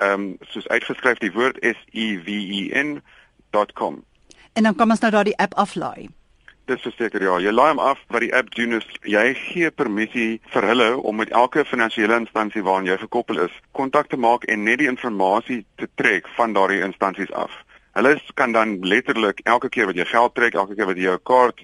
ehm 0.00 0.20
um, 0.20 0.36
soos 0.48 0.68
uitgeskryf 0.68 1.18
die 1.20 1.32
woord 1.32 1.56
S 1.60 1.76
E 1.92 2.16
V 2.24 2.28
E 2.28 2.82
N.com. 2.82 4.04
En 4.52 4.62
dan 4.62 4.74
kan 4.74 4.88
mens 4.88 5.00
nou 5.00 5.12
daardie 5.12 5.36
app 5.36 5.54
aflaai. 5.54 6.08
Dis 6.64 6.80
verseker 6.80 7.22
ja, 7.22 7.38
jy 7.40 7.52
laai 7.52 7.68
hom 7.72 7.78
af 7.84 7.98
wat 8.08 8.20
die 8.24 8.34
app 8.36 8.54
doen 8.54 8.72
is 8.78 8.86
jy 9.02 9.34
gee 9.36 9.70
permissie 9.70 10.40
vir 10.52 10.62
hulle 10.72 10.96
om 10.96 11.16
met 11.20 11.30
elke 11.30 11.64
finansiële 11.64 12.16
instansie 12.20 12.62
waaraan 12.62 12.86
jy 12.88 12.96
gekoppel 13.00 13.38
is, 13.44 13.52
kontak 13.72 14.08
te 14.08 14.16
maak 14.16 14.44
en 14.44 14.64
net 14.64 14.78
die 14.80 14.88
inligting 14.88 15.64
te 15.76 15.88
trek 15.94 16.28
van 16.36 16.52
daardie 16.56 16.84
instansies 16.84 17.32
af. 17.32 17.52
Hulle 18.00 18.20
kan 18.34 18.52
dan 18.52 18.78
letterlik 18.80 19.40
elke 19.44 19.68
keer 19.68 19.84
wat 19.90 19.98
jy 19.98 20.04
geld 20.08 20.32
trek, 20.34 20.54
elke 20.56 20.72
keer 20.72 20.86
wat 20.88 20.96
jy 20.96 21.02
jou 21.04 21.18
kaart 21.28 21.58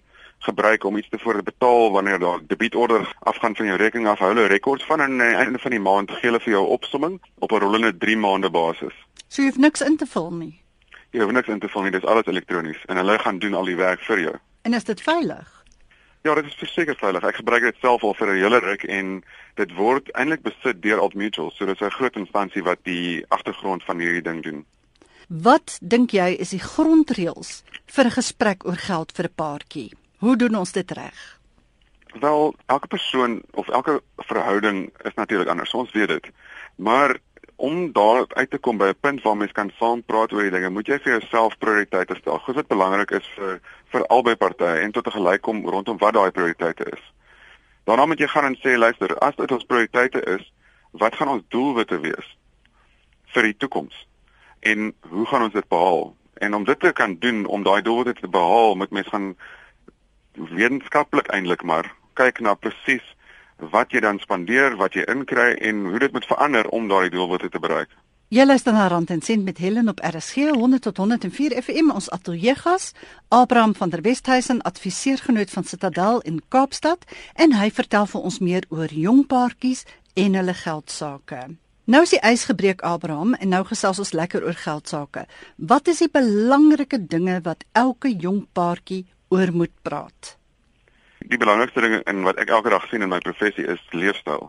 gebruik 0.44 0.82
om 0.84 0.98
iets 1.00 1.08
te 1.08 1.18
voorbetaal 1.18 1.86
wanneer 1.94 2.18
daar 2.20 2.42
debietorder 2.50 3.06
afgaan 3.18 3.56
van 3.56 3.70
jou 3.70 3.78
rekening 3.80 4.08
af, 4.10 4.20
hou 4.20 4.28
hulle 4.34 4.44
rekords 4.52 4.84
van 4.84 5.00
en 5.00 5.14
aan 5.16 5.22
die 5.22 5.38
einde 5.44 5.62
van 5.62 5.72
die 5.72 5.80
maand 5.80 6.12
gee 6.12 6.28
hulle 6.28 6.42
vir 6.44 6.52
jou 6.58 6.66
opsomming 6.76 7.16
op 7.38 7.52
'n 7.56 7.62
rollende 7.64 7.96
3 7.96 8.16
maande 8.16 8.50
basis. 8.50 8.92
So 9.28 9.42
jy 9.42 9.48
hoef 9.48 9.56
niks 9.64 9.80
in 9.80 9.96
te 9.96 10.06
vul 10.06 10.30
nie. 10.30 10.60
Jy 11.10 11.20
hoef 11.24 11.32
niks 11.32 11.48
in 11.48 11.58
te 11.58 11.68
vul 11.68 11.82
nie, 11.82 11.90
dis 11.96 12.04
alles 12.04 12.26
elektronies 12.26 12.84
en 12.86 12.96
hulle 12.96 13.18
gaan 13.18 13.38
doen 13.38 13.54
al 13.54 13.64
die 13.64 13.76
werk 13.76 14.04
vir 14.04 14.20
jou. 14.20 14.36
En 14.62 14.74
is 14.74 14.84
dit 14.84 15.00
veilig? 15.00 15.64
Ja, 16.22 16.34
dit 16.34 16.44
is 16.44 16.54
verseker 16.54 16.96
veilig. 16.96 17.24
Ek 17.24 17.36
gebruik 17.36 17.62
dit 17.62 17.76
self 17.80 18.02
al 18.02 18.14
vir 18.14 18.28
'n 18.28 18.42
hele 18.42 18.58
ruk 18.58 18.84
en 18.84 19.24
dit 19.54 19.74
word 19.74 20.12
eintlik 20.12 20.42
besit 20.42 20.82
deur 20.82 21.00
Old 21.00 21.14
Mutual. 21.14 21.50
So 21.50 21.66
dit 21.66 21.80
is 21.80 21.86
'n 21.86 21.90
groot 21.90 22.16
instansie 22.16 22.62
wat 22.62 22.78
die 22.82 23.24
agtergrond 23.28 23.84
van 23.84 23.98
hierdie 23.98 24.22
ding 24.22 24.42
doen. 24.42 24.66
Wat 25.26 25.78
dink 25.82 26.12
jy 26.14 26.36
is 26.38 26.52
die 26.54 26.62
grondreëls 26.62 27.64
vir 27.90 28.04
'n 28.06 28.14
gesprek 28.14 28.62
oor 28.64 28.78
geld 28.78 29.10
vir 29.12 29.26
'n 29.26 29.34
paartjie? 29.34 29.90
Hoe 30.18 30.36
doen 30.36 30.54
ons 30.54 30.72
dit 30.72 30.90
reg? 30.90 31.40
Wel, 32.20 32.54
elke 32.66 32.86
persoon 32.86 33.42
of 33.50 33.68
elke 33.68 34.02
verhouding 34.16 34.92
is 35.02 35.14
natuurlik 35.14 35.48
anders. 35.48 35.74
Ons 35.74 35.92
weet 35.92 36.08
dit. 36.08 36.30
Maar 36.76 37.18
om 37.56 37.92
daar 37.92 38.26
uit 38.28 38.50
te 38.50 38.58
kom 38.58 38.78
by 38.78 38.86
'n 38.86 39.00
punt 39.00 39.22
waar 39.22 39.36
mens 39.36 39.52
kan 39.52 39.72
saam 39.78 40.02
praat 40.04 40.32
oor 40.32 40.42
die 40.42 40.50
dinge, 40.50 40.70
moet 40.70 40.86
jy 40.86 40.98
vir 40.98 41.18
jouself 41.18 41.58
prioriteite 41.58 42.14
stel. 42.14 42.38
Goed 42.38 42.54
wat 42.54 42.68
belangrik 42.68 43.10
is 43.10 43.26
vir 43.34 43.60
vir 43.90 44.06
albei 44.06 44.36
partye 44.36 44.80
en 44.80 44.92
tot 44.92 45.06
'n 45.06 45.10
gelykkom 45.10 45.68
rondom 45.68 45.98
wat 45.98 46.14
daai 46.14 46.30
prioriteite 46.30 46.84
is. 46.92 47.12
Daarna 47.84 48.06
moet 48.06 48.18
jy 48.18 48.28
gaan 48.28 48.44
en 48.44 48.56
sê, 48.56 48.78
luister, 48.78 49.18
as 49.18 49.36
dit 49.36 49.52
ons 49.52 49.64
prioriteite 49.64 50.22
is, 50.22 50.52
wat 50.92 51.14
gaan 51.14 51.28
ons 51.28 51.42
doelwitte 51.48 52.00
wees 52.00 52.36
vir 53.24 53.42
die 53.42 53.56
toekoms? 53.56 54.06
En 54.70 54.94
hoe 55.08 55.26
gaan 55.26 55.42
ons 55.42 55.52
dit 55.52 55.68
behaal? 55.68 56.16
En 56.34 56.54
om 56.54 56.64
dit 56.64 56.80
te 56.80 56.92
kan 56.92 57.16
doen, 57.18 57.44
om 57.46 57.62
daai 57.62 57.82
doelwitte 57.82 58.20
te 58.20 58.28
behaal, 58.28 58.74
moet 58.74 58.90
mens 58.90 59.08
gaan 59.08 59.36
wetenskaplik 60.32 61.30
eintlik 61.32 61.62
maar 61.62 61.92
kyk 62.18 62.40
na 62.40 62.54
presies 62.54 63.04
wat 63.72 63.94
jy 63.94 64.02
dan 64.04 64.18
spandeer, 64.20 64.76
wat 64.76 64.96
jy 64.98 65.04
inkry 65.08 65.52
en 65.64 65.86
hoe 65.90 66.00
dit 66.02 66.12
moet 66.12 66.26
verander 66.28 66.68
om 66.76 66.88
daardie 66.88 67.14
doelwitte 67.14 67.48
te 67.52 67.62
bereik. 67.62 67.92
Jy 68.34 68.42
luister 68.44 68.74
na 68.74 68.88
Rand 68.90 69.10
en 69.14 69.22
Sent 69.22 69.44
met 69.46 69.60
Helen 69.62 69.88
op 69.88 70.00
RSG 70.02 70.50
100 70.58 70.82
tot 70.82 70.96
104 70.96 71.54
FM 71.62 71.92
ons 71.94 72.10
ateljeegas 72.10 72.90
Abraham 73.28 73.74
van 73.78 73.92
der 73.94 74.02
Westhuizen 74.02 74.62
adviseergenoot 74.62 75.50
van 75.50 75.64
Citadel 75.64 76.20
in 76.20 76.42
Kaapstad 76.48 77.06
en 77.34 77.54
hy 77.54 77.70
vertel 77.70 78.10
vir 78.10 78.26
ons 78.26 78.40
meer 78.42 78.66
oor 78.74 78.90
jong 78.90 79.22
paartjies 79.30 79.86
en 80.14 80.34
hulle 80.34 80.56
geld 80.58 80.90
sake. 80.90 81.38
Nou 81.86 82.00
is 82.02 82.10
die 82.10 82.22
ys 82.26 82.48
gebreek 82.48 82.80
Abraham 82.82 83.36
en 83.38 83.52
nou 83.54 83.60
gesels 83.68 84.00
ons 84.02 84.10
lekker 84.10 84.42
oor 84.42 84.56
geld 84.58 84.88
sake. 84.90 85.22
Wat 85.70 85.86
is 85.86 86.00
die 86.02 86.10
belangrike 86.10 86.98
dinge 86.98 87.36
wat 87.44 87.62
elke 87.78 88.10
jong 88.10 88.40
paartjie 88.58 89.04
oor 89.30 89.52
moet 89.54 89.70
praat? 89.86 90.32
Die 91.22 91.38
belangrikste 91.38 91.84
ding 91.84 92.00
in 92.10 92.24
wat 92.26 92.40
ek 92.42 92.50
elke 92.50 92.72
dag 92.74 92.88
sien 92.90 93.06
in 93.06 93.12
my 93.12 93.20
professie 93.22 93.68
is 93.70 93.84
leefstyl. 93.94 94.48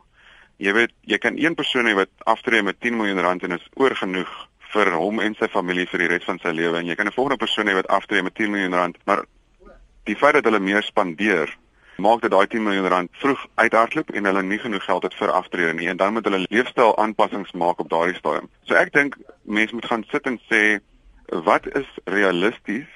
Jy 0.58 0.74
weet, 0.74 0.96
jy 1.06 1.22
kan 1.22 1.38
een 1.38 1.53
persoon 1.53 1.86
hê 1.86 1.94
wat 2.00 2.10
aftree 2.25 2.65
met 2.65 2.82
10 2.82 2.98
miljoen 2.98 3.22
rand 3.22 3.46
en 3.46 3.53
is 3.60 3.70
oorgenoeg 3.77 4.34
vir 4.74 4.91
hom 4.98 5.22
en 5.22 5.38
sy 5.38 5.46
familie 5.53 5.86
vir 5.94 6.08
die 6.08 6.12
res 6.15 6.25
van 6.25 6.41
sy 6.41 6.56
lewe 6.58 6.82
en 6.82 6.89
jy 6.89 6.98
kan 6.98 7.06
'n 7.06 7.13
volgende 7.13 7.38
persoon 7.46 7.70
hê 7.70 7.77
wat 7.77 7.94
aftree 7.94 8.25
met 8.25 8.34
10 8.34 8.50
miljoen 8.51 8.74
rand, 8.74 8.98
maar 9.06 9.25
die 10.10 10.17
feit 10.17 10.34
dat 10.34 10.46
hulle 10.50 10.60
meer 10.60 10.82
spandeer 10.82 11.53
maak 11.98 12.22
dat 12.22 12.32
daai 12.32 12.48
10 12.48 12.63
miljoen 12.63 12.88
rand 12.94 13.10
vroeg 13.22 13.46
uithardloop 13.56 14.12
en 14.13 14.25
hulle 14.30 14.44
nie 14.44 14.60
genoeg 14.60 14.84
geld 14.84 15.04
het 15.04 15.16
vir 15.18 15.32
aftrede 15.32 15.74
nie 15.74 15.89
en 15.89 15.98
dan 15.98 16.13
moet 16.13 16.25
hulle 16.30 16.46
leefstyl 16.50 16.98
aanpassings 16.98 17.51
maak 17.51 17.80
op 17.80 17.89
daardie 17.89 18.18
stadium. 18.18 18.50
So 18.70 18.77
ek 18.77 18.94
dink 18.94 19.18
mense 19.44 19.74
moet 19.74 19.89
gaan 19.89 20.06
sit 20.12 20.30
en 20.30 20.39
sê 20.51 20.80
wat 21.50 21.68
is 21.75 21.89
realisties 22.06 22.88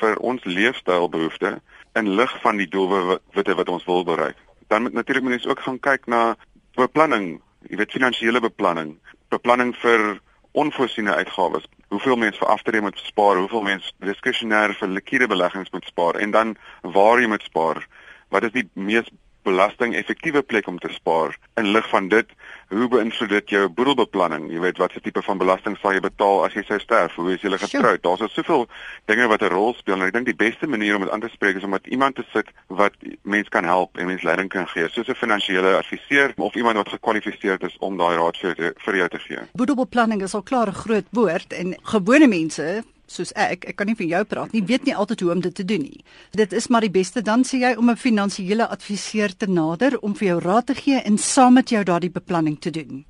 vir 0.00 0.18
ons 0.18 0.44
leefstylbehoeftes 0.44 1.60
in 1.96 2.08
lig 2.18 2.32
van 2.42 2.60
die 2.60 2.68
doelwitte 2.68 3.54
wat 3.56 3.68
ons 3.72 3.84
wil 3.84 4.04
bereik. 4.04 4.36
Dan 4.68 4.82
moet 4.82 4.92
natuurlik 4.92 5.24
mense 5.24 5.48
ook 5.48 5.60
gaan 5.60 5.80
kyk 5.80 6.06
na 6.06 6.36
beplanning, 6.76 7.40
jy 7.70 7.78
weet 7.80 7.94
finansiële 7.94 8.40
beplanning, 8.40 8.96
beplanning 9.32 9.72
vir 9.80 10.18
onvoorsiene 10.56 11.14
uitgawes. 11.14 11.64
Hoeveel 11.88 12.16
mense 12.16 12.40
vir 12.40 12.48
aftrede 12.48 12.80
moet 12.80 12.98
spaar, 12.98 13.36
hoeveel 13.36 13.62
mense 13.62 13.92
diskresionêr 14.04 14.74
vir 14.80 14.88
liquide 14.88 15.28
beleggings 15.30 15.70
moet 15.72 15.84
spaar 15.88 16.18
en 16.20 16.34
dan 16.34 16.56
waar 16.82 17.20
jy 17.20 17.28
moet 17.30 17.44
spaar. 17.44 17.84
Wat 18.28 18.42
is 18.42 18.52
die 18.52 18.68
mees 18.74 19.10
belasting 19.46 19.94
effektiewe 19.94 20.42
plek 20.42 20.66
om 20.66 20.78
te 20.82 20.90
spaar. 20.90 21.36
In 21.60 21.70
lig 21.74 21.88
van 21.88 22.08
dit, 22.10 22.32
hoe 22.74 22.88
beïnvloed 22.90 23.30
dit 23.30 23.52
jou 23.54 23.62
boedelbeplanning? 23.78 24.48
Jy 24.50 24.62
weet 24.64 24.80
watter 24.82 25.02
tipe 25.02 25.22
van 25.22 25.38
belasting 25.38 25.76
sal 25.80 25.94
jy 25.94 26.02
betaal 26.04 26.42
as 26.46 26.56
jy 26.56 26.64
sou 26.66 26.78
sterf? 26.82 27.14
Hoe 27.18 27.34
is 27.34 27.44
jy 27.44 27.52
getroud? 27.62 28.02
Daar's 28.02 28.24
so 28.24 28.32
soveel 28.34 28.66
dinge 29.10 29.28
wat 29.30 29.42
'n 29.46 29.52
rol 29.54 29.74
speel 29.78 30.00
en 30.00 30.08
ek 30.08 30.16
dink 30.16 30.26
die 30.26 30.40
beste 30.46 30.66
manier 30.66 30.96
om 30.96 31.06
dit 31.06 31.10
aan 31.14 31.22
te 31.22 31.30
spreek 31.32 31.56
is 31.56 31.64
om 31.64 31.70
met 31.70 31.86
iemand 31.86 32.16
te 32.16 32.24
sit 32.32 32.50
wat 32.66 32.94
mense 33.22 33.50
kan 33.50 33.64
help 33.64 33.96
en 33.98 34.06
mense 34.06 34.26
leiding 34.26 34.48
kan 34.48 34.66
gee, 34.68 34.88
soos 34.88 35.08
'n 35.08 35.14
finansiële 35.14 35.76
adviseur 35.76 36.32
of 36.36 36.54
iemand 36.54 36.76
wat 36.76 36.88
gekwalifiseer 36.88 37.62
is 37.62 37.76
om 37.78 37.96
daai 37.96 38.16
raad 38.16 38.36
vir, 38.36 38.74
vir 38.76 38.96
jou 38.96 39.08
te 39.08 39.18
gee. 39.18 39.38
Boedelbeplanning 39.52 40.22
is 40.22 40.34
al 40.34 40.42
klaar 40.42 40.68
'n 40.68 40.74
groot 40.74 41.06
woord 41.10 41.52
en 41.52 41.78
gewone 41.82 42.26
mense 42.26 42.84
soos 43.06 43.32
ek, 43.32 43.64
ek 43.70 43.76
kan 43.76 43.86
nie 43.86 43.96
vir 43.98 44.06
jou 44.06 44.22
praat 44.24 44.52
nie, 44.52 44.62
weet 44.66 44.84
nie 44.84 44.94
altyd 44.94 45.20
hoe 45.20 45.32
om 45.32 45.40
dit 45.40 45.54
te 45.54 45.64
doen 45.64 45.82
nie. 45.82 46.04
Dit 46.30 46.52
is 46.52 46.68
maar 46.68 46.80
die 46.80 46.90
beste 46.90 47.22
dan 47.22 47.44
sê 47.44 47.60
jy 47.62 47.74
om 47.78 47.90
'n 47.90 47.96
finansiële 47.96 48.66
adviseur 48.66 49.36
te 49.36 49.46
nader 49.46 49.98
om 49.98 50.14
vir 50.14 50.28
jou 50.28 50.40
raad 50.40 50.66
te 50.66 50.74
gee 50.74 51.00
en 51.00 51.18
saam 51.18 51.54
met 51.54 51.68
jou 51.70 51.84
daardie 51.84 52.10
beplanning 52.10 52.60
te 52.60 52.70
doen. 52.70 53.04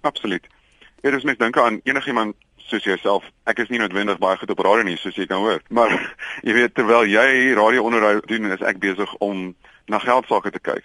Absoluut. 0.00 0.46
Dit 1.00 1.14
is 1.14 1.24
mens 1.24 1.38
dink 1.38 1.56
aan 1.56 1.80
enigiemand 1.84 2.34
soos 2.56 2.84
jouself. 2.84 3.24
Ek 3.44 3.58
is 3.58 3.68
nie 3.68 3.78
noodwendig 3.78 4.18
baie 4.18 4.36
goed 4.36 4.50
op 4.50 4.58
radio 4.58 4.82
nie, 4.82 4.96
soos 4.96 5.16
jy 5.16 5.26
kan 5.26 5.40
hoor, 5.40 5.62
maar 5.68 5.92
jy 6.46 6.52
weet 6.52 6.74
terwyl 6.74 7.06
jy 7.08 7.54
radio 7.54 7.82
onderhoud 7.82 8.26
doen, 8.28 8.52
is 8.52 8.60
ek 8.60 8.78
besig 8.78 9.14
om 9.24 9.54
na 9.88 9.98
geld 9.98 10.26
sake 10.28 10.50
te 10.50 10.60
kyk. 10.60 10.84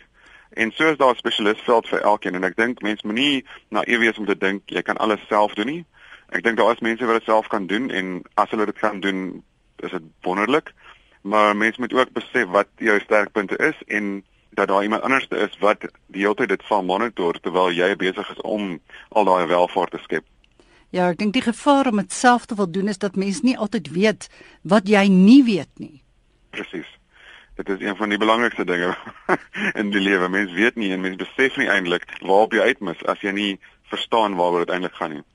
En 0.53 0.71
so 0.71 0.91
is 0.91 0.97
daar 0.97 1.13
'n 1.13 1.17
spesialistveld 1.17 1.87
vir 1.87 2.01
elkeen 2.01 2.35
en 2.35 2.43
ek 2.43 2.55
dink 2.55 2.81
mense 2.81 3.07
moenie 3.07 3.45
naïef 3.69 3.99
wees 3.99 4.17
om 4.17 4.25
te 4.25 4.37
dink 4.37 4.61
jy 4.65 4.81
kan 4.81 4.97
alles 4.97 5.19
self 5.27 5.53
doen 5.53 5.65
nie. 5.65 5.85
Ek 6.33 6.41
dink 6.41 6.57
daar 6.57 6.73
is 6.73 6.81
mense 6.81 7.05
wat 7.05 7.19
dit 7.21 7.29
self 7.29 7.47
kan 7.53 7.67
doen 7.69 7.91
en 7.93 8.21
as 8.41 8.49
hulle 8.49 8.65
dit 8.65 8.79
kan 8.81 8.99
doen, 8.99 9.43
is 9.85 9.91
dit 9.93 10.05
wonderlik. 10.25 10.73
Maar 11.21 11.55
mense 11.55 11.79
moet 11.79 11.93
ook 11.93 12.13
besef 12.13 12.49
wat 12.51 12.69
jou 12.81 12.99
sterkpunte 12.99 13.57
is 13.57 13.77
en 13.87 14.23
dat 14.57 14.67
daar 14.67 14.83
iemand 14.83 15.01
anders 15.01 15.27
is 15.27 15.57
wat 15.59 15.85
die 16.07 16.21
hele 16.21 16.35
tyd 16.35 16.49
dit 16.49 16.63
van 16.65 16.85
monitor 16.85 17.37
terwyl 17.39 17.71
jy 17.71 17.93
besig 17.95 18.29
is 18.29 18.41
om 18.41 18.79
al 19.09 19.29
daai 19.29 19.45
welvaart 19.47 19.93
te 19.93 20.01
skep. 20.01 20.25
Ja, 20.93 21.07
ek 21.09 21.17
dink 21.21 21.33
die 21.33 21.45
gevaar 21.45 21.89
om 21.89 22.01
dit 22.01 22.13
self 22.13 22.45
te 22.45 22.57
wil 22.57 22.69
doen 22.69 22.89
is 22.91 23.01
dat 23.01 23.15
mens 23.17 23.41
nie 23.41 23.57
altyd 23.57 23.89
weet 23.93 24.27
wat 24.61 24.89
jy 24.89 25.07
nie 25.09 25.41
weet 25.45 25.71
nie. 25.81 26.03
Presies. 26.53 26.89
Dit 27.57 27.69
is 27.69 27.81
een 27.81 27.97
van 27.97 28.09
die 28.09 28.17
belangrikste 28.17 28.65
dinge 28.65 28.95
in 29.81 29.89
die 29.93 30.01
lewe. 30.01 30.29
Mens 30.29 30.53
weet 30.53 30.77
nie 30.77 30.91
en 30.93 31.01
mens 31.01 31.17
besef 31.21 31.57
nie 31.57 31.69
eintlik 31.69 32.05
waarop 32.21 32.53
jy 32.53 32.73
uitmis 32.73 33.01
as 33.09 33.21
jy 33.25 33.33
nie 33.33 33.51
verstaan 33.89 34.37
waaroor 34.37 34.65
dit 34.65 34.73
eintlik 34.73 34.97
gaan 34.97 35.17
nie. 35.17 35.25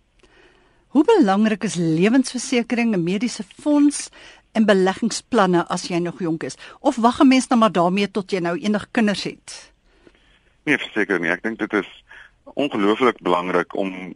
Hoe 0.99 1.07
belangrik 1.07 1.63
is 1.63 1.75
lewensversekering, 1.75 2.95
'n 2.95 3.03
mediese 3.03 3.45
fonds 3.63 4.11
en 4.53 4.65
beleggingsplanne 4.67 5.67
as 5.69 5.87
jy 5.89 5.99
nog 5.99 6.19
jonk 6.19 6.43
is? 6.43 6.57
Of 6.81 6.97
wag 6.97 7.21
'n 7.21 7.29
mens 7.29 7.47
nou 7.47 7.61
maar 7.61 7.73
daarmee 7.73 8.11
tot 8.11 8.31
jy 8.31 8.39
nou 8.39 8.59
enig 8.59 8.89
kinders 8.91 9.23
het? 9.23 9.73
Nee, 10.65 10.79
verseker 10.79 11.21
nie. 11.21 11.31
Ek 11.31 11.43
dink 11.43 11.59
dit 11.59 11.73
is 11.73 12.05
ongelooflik 12.55 13.23
belangrik 13.23 13.77
om 13.77 14.15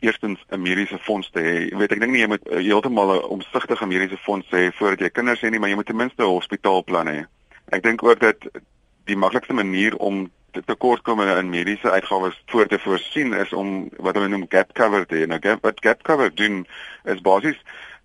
eerstens 0.00 0.40
'n 0.50 0.62
mediese 0.62 0.98
fonds 0.98 1.30
te 1.30 1.40
hê. 1.40 1.70
Jy 1.70 1.76
weet, 1.76 1.92
ek 1.92 2.00
dink 2.00 2.12
nie 2.12 2.20
jy 2.20 2.28
moet 2.28 2.48
heeltemal 2.50 3.14
'n 3.14 3.28
omsigtige 3.28 3.86
mediese 3.86 4.16
fonds 4.16 4.46
hê 4.50 4.72
voordat 4.72 4.98
jy 4.98 5.10
kinders 5.10 5.40
het 5.40 5.50
nie, 5.50 5.60
maar 5.60 5.68
jy 5.68 5.76
moet 5.76 5.86
ten 5.86 5.96
minste 5.96 6.22
'n 6.22 6.34
hospitaalplan 6.38 7.06
hê. 7.06 7.26
Ek 7.68 7.82
dink 7.82 8.02
ook 8.02 8.20
dat 8.20 8.36
die 9.04 9.16
maklikste 9.16 9.52
manier 9.52 9.96
om 9.96 10.30
tekortkominge 10.64 11.36
in 11.38 11.50
mediese 11.50 11.90
uitgawes 11.90 12.42
voor 12.46 12.66
te 12.66 12.78
voorsien 12.78 13.32
is 13.32 13.52
om 13.52 13.88
wat 13.96 14.14
hulle 14.14 14.28
noem 14.28 14.46
gap 14.48 14.72
cover 14.72 15.06
te 15.06 15.16
hê. 15.16 15.26
Nou 15.26 15.40
gap 15.40 15.62
wat 15.62 15.80
gap 15.80 16.02
cover 16.02 16.34
doen 16.34 16.66
is 17.04 17.20
basies 17.20 17.60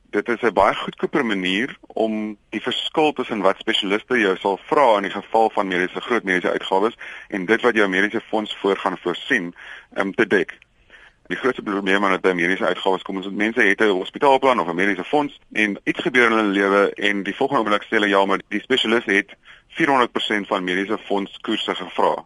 dit 0.09 0.29
is 0.29 0.41
'n 0.41 0.53
baie 0.53 0.75
goedkoper 0.75 1.25
manier 1.25 1.77
om 1.87 2.37
die 2.49 2.61
verskil 2.61 3.13
tussen 3.13 3.41
wat 3.41 3.57
spesialiste 3.57 4.19
jou 4.19 4.37
sal 4.37 4.59
vra 4.65 4.95
in 4.97 5.03
die 5.03 5.11
geval 5.11 5.49
van 5.49 5.67
mediese 5.67 6.01
groot 6.01 6.23
mediese 6.23 6.51
uitgawes 6.51 6.97
en 7.27 7.45
dit 7.45 7.61
wat 7.61 7.75
jou 7.75 7.87
mediese 7.87 8.21
fonds 8.21 8.57
voorgaan 8.61 8.97
voorsien 8.97 9.53
om 9.89 10.07
um, 10.07 10.13
te 10.13 10.27
dek. 10.27 10.57
Die 11.27 11.37
grootste 11.37 11.61
probleem 11.61 12.01
met 12.01 12.23
daai 12.23 12.33
mediese 12.33 12.65
uitgawes 12.65 13.01
kom 13.01 13.17
is 13.17 13.23
dat 13.23 13.33
mense 13.33 13.61
het 13.61 13.81
'n 13.81 13.89
hospitaalplan 14.01 14.59
of 14.59 14.67
'n 14.67 14.75
mediese 14.75 15.03
fonds 15.03 15.39
en 15.51 15.79
iets 15.83 16.01
gebeur 16.01 16.25
in 16.25 16.37
hulle 16.37 16.57
lewe 16.59 16.93
en 16.93 17.23
die 17.23 17.35
volgende 17.35 17.61
oomblik 17.61 17.83
sê 17.83 17.89
hulle 17.89 18.07
ja, 18.07 18.25
maar 18.25 18.41
die 18.47 18.61
spesialis 18.61 19.05
het 19.05 19.35
400% 19.67 20.47
van 20.47 20.63
mediese 20.63 20.97
fonds 20.97 21.37
koerse 21.37 21.75
gevra 21.75 22.25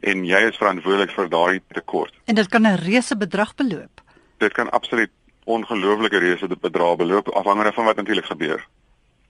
en 0.00 0.24
jy 0.24 0.40
is 0.48 0.56
verantwoordelik 0.56 1.10
vir 1.10 1.28
daardie 1.28 1.62
tekort. 1.74 2.14
En 2.24 2.34
dit 2.34 2.48
kan 2.48 2.66
'n 2.66 2.78
reuse 2.84 3.16
bedrag 3.16 3.54
beloop. 3.54 4.00
Dit 4.38 4.52
kan 4.52 4.70
absoluut 4.70 5.10
ongelooflike 5.44 6.18
reuse 6.18 6.46
bedrag 6.60 6.96
beloop 6.96 7.28
afhangende 7.28 7.72
van 7.72 7.84
wat 7.84 7.96
natuurlik 7.96 8.24
gebeur. 8.24 8.66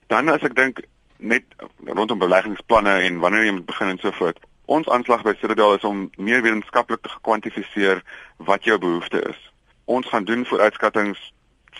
Dan 0.07 0.29
as 0.29 0.43
ek 0.43 0.55
dink 0.55 0.81
net 1.17 1.45
rondom 1.85 2.19
beleggingsplanne 2.19 2.91
en 2.91 3.19
wanneer 3.19 3.45
jy 3.45 3.53
moet 3.53 3.67
begin 3.67 3.89
en 3.89 3.99
so 3.99 4.11
voort. 4.11 4.39
Ons 4.65 4.89
aanslag 4.89 5.23
by 5.23 5.35
Citadel 5.41 5.75
is 5.75 5.85
om 5.85 6.11
meer 6.17 6.43
wetenskaplik 6.43 7.03
te 7.03 7.09
gekwantifiseer 7.09 8.03
wat 8.37 8.65
jou 8.65 8.79
behoefte 8.79 9.23
is. 9.29 9.53
Ons 9.85 10.07
gaan 10.07 10.25
doen 10.25 10.47
vooruitskattinge 10.47 11.17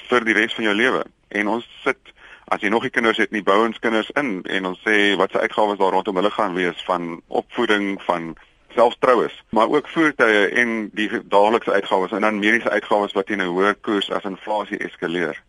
vir 0.09 0.25
die 0.25 0.35
res 0.35 0.55
van 0.55 0.65
jou 0.65 0.75
lewe 0.75 1.05
en 1.29 1.49
ons 1.49 1.67
sit 1.85 2.15
as 2.49 2.63
jy 2.65 2.71
nog 2.73 2.83
nie 2.87 2.93
kinders 2.93 3.19
het 3.21 3.33
nie, 3.35 3.43
bou 3.45 3.59
ons 3.67 3.81
kinders 3.85 4.09
in 4.17 4.41
en 4.49 4.71
ons 4.71 4.79
sê 4.87 5.17
wat 5.21 5.35
se 5.35 5.41
uitgawes 5.41 5.79
daar 5.81 5.93
rondom 5.93 6.17
hulle 6.17 6.31
gaan 6.33 6.55
wees 6.57 6.81
van 6.87 7.19
opvoeding, 7.29 7.99
van 8.07 8.31
selfs 8.75 8.97
troues, 8.99 9.45
maar 9.51 9.69
ook 9.69 9.89
voertuie 9.89 10.49
en 10.49 10.91
die 10.93 11.11
daaglikse 11.25 11.73
uitgawes 11.73 12.11
en 12.11 12.21
dan 12.21 12.39
mediese 12.39 12.71
uitgawes 12.71 13.13
wat 13.13 13.27
teen 13.27 13.43
'n 13.43 13.55
hoër 13.55 13.75
koers 13.75 14.11
as 14.11 14.25
inflasie 14.25 14.79
eskaleer. 14.79 15.43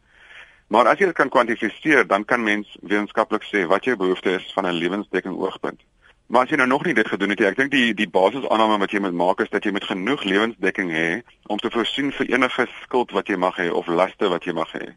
Maar 0.68 0.88
as 0.88 1.00
jy 1.00 1.06
dit 1.06 1.16
kan 1.16 1.30
kwantifiseer, 1.30 2.08
dan 2.08 2.26
kan 2.26 2.44
mens 2.44 2.78
wetenskaplik 2.82 3.44
sê 3.44 3.66
wat 3.68 3.84
jou 3.84 3.96
behoefte 3.98 4.32
is 4.32 4.52
van 4.54 4.66
'n 4.66 4.78
lewensdekking 4.82 5.38
oogpunt. 5.38 5.82
Maar 6.30 6.44
as 6.44 6.50
jy 6.50 6.56
nou 6.56 6.68
nog 6.68 6.84
nie 6.86 6.94
dit 6.94 7.08
gedoen 7.08 7.30
het 7.30 7.40
nie, 7.40 7.48
ek 7.48 7.56
dink 7.58 7.72
die 7.72 7.94
die 7.94 8.10
basisaanname 8.10 8.78
wat 8.78 8.92
jy 8.92 9.00
moet 9.00 9.14
maak 9.18 9.40
is 9.42 9.50
dat 9.50 9.64
jy 9.64 9.72
met 9.72 9.84
genoeg 9.84 10.24
lewensdekking 10.24 10.92
hê 10.92 11.22
om 11.48 11.58
te 11.58 11.72
voorsien 11.74 12.12
vir 12.12 12.30
enige 12.30 12.68
skuld 12.84 13.12
wat 13.12 13.28
jy 13.28 13.36
mag 13.36 13.58
hê 13.58 13.72
of 13.72 13.88
laste 13.88 14.30
wat 14.30 14.46
jy 14.46 14.54
mag 14.54 14.72
hê. 14.78 14.94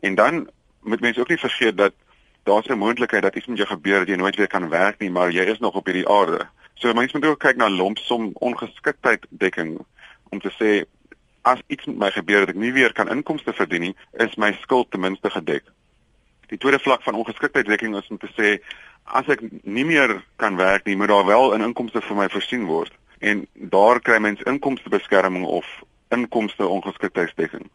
En 0.00 0.14
dan 0.14 0.50
moet 0.80 1.00
mense 1.00 1.20
ook 1.20 1.28
nie 1.28 1.38
vergeet 1.38 1.76
dat 1.76 1.92
daar's 2.46 2.68
'n 2.68 2.78
moontlikheid 2.78 3.22
dat 3.22 3.36
iets 3.36 3.46
met 3.46 3.58
jou 3.58 3.68
gebeur 3.68 3.98
dat 3.98 4.08
jy 4.08 4.16
nooit 4.16 4.36
weer 4.36 4.46
kan 4.46 4.68
werk 4.68 4.98
nie, 4.98 5.10
maar 5.10 5.30
jy 5.30 5.44
is 5.44 5.58
nog 5.58 5.74
op 5.74 5.86
hierdie 5.86 6.08
aarde. 6.08 6.46
So 6.82 6.92
mense 6.92 7.14
moet 7.16 7.28
ook 7.28 7.38
kyk 7.38 7.56
na 7.56 7.68
lompsom 7.70 8.30
ongeskiktheid 8.34 9.26
dekking 9.30 9.76
om 10.34 10.40
te 10.42 10.50
sê 10.50 10.70
as 11.46 11.60
iets 11.66 11.86
met 11.86 11.96
my 11.96 12.08
gebeur 12.10 12.42
dat 12.42 12.56
ek 12.56 12.58
nie 12.58 12.72
weer 12.74 12.90
kan 12.92 13.10
inkomste 13.12 13.54
verdien 13.54 13.84
nie, 13.86 13.92
is 14.24 14.34
my 14.34 14.50
skuld 14.64 14.90
ten 14.90 15.04
minste 15.04 15.30
gedek. 15.30 15.62
Die 16.50 16.58
tweede 16.58 16.80
vlak 16.82 17.04
van 17.06 17.14
ongeskiktheid 17.14 17.70
dekking 17.70 17.94
is 17.98 18.10
om 18.10 18.18
te 18.18 18.30
sê 18.34 18.56
as 19.04 19.30
ek 19.30 19.44
nie 19.62 19.86
meer 19.86 20.16
kan 20.42 20.58
werk 20.58 20.88
nie, 20.90 20.96
moet 20.98 21.14
daar 21.14 21.26
wel 21.30 21.54
'n 21.54 21.68
inkomste 21.70 22.02
vir 22.02 22.16
my 22.18 22.28
voorsien 22.28 22.66
word 22.66 22.98
en 23.20 23.46
daar 23.54 24.00
kry 24.00 24.18
mens 24.18 24.42
inkomstebeskerming 24.42 25.44
of 25.46 25.66
inkomste 26.10 26.66
ongeskiktheidsdekking. 26.66 27.70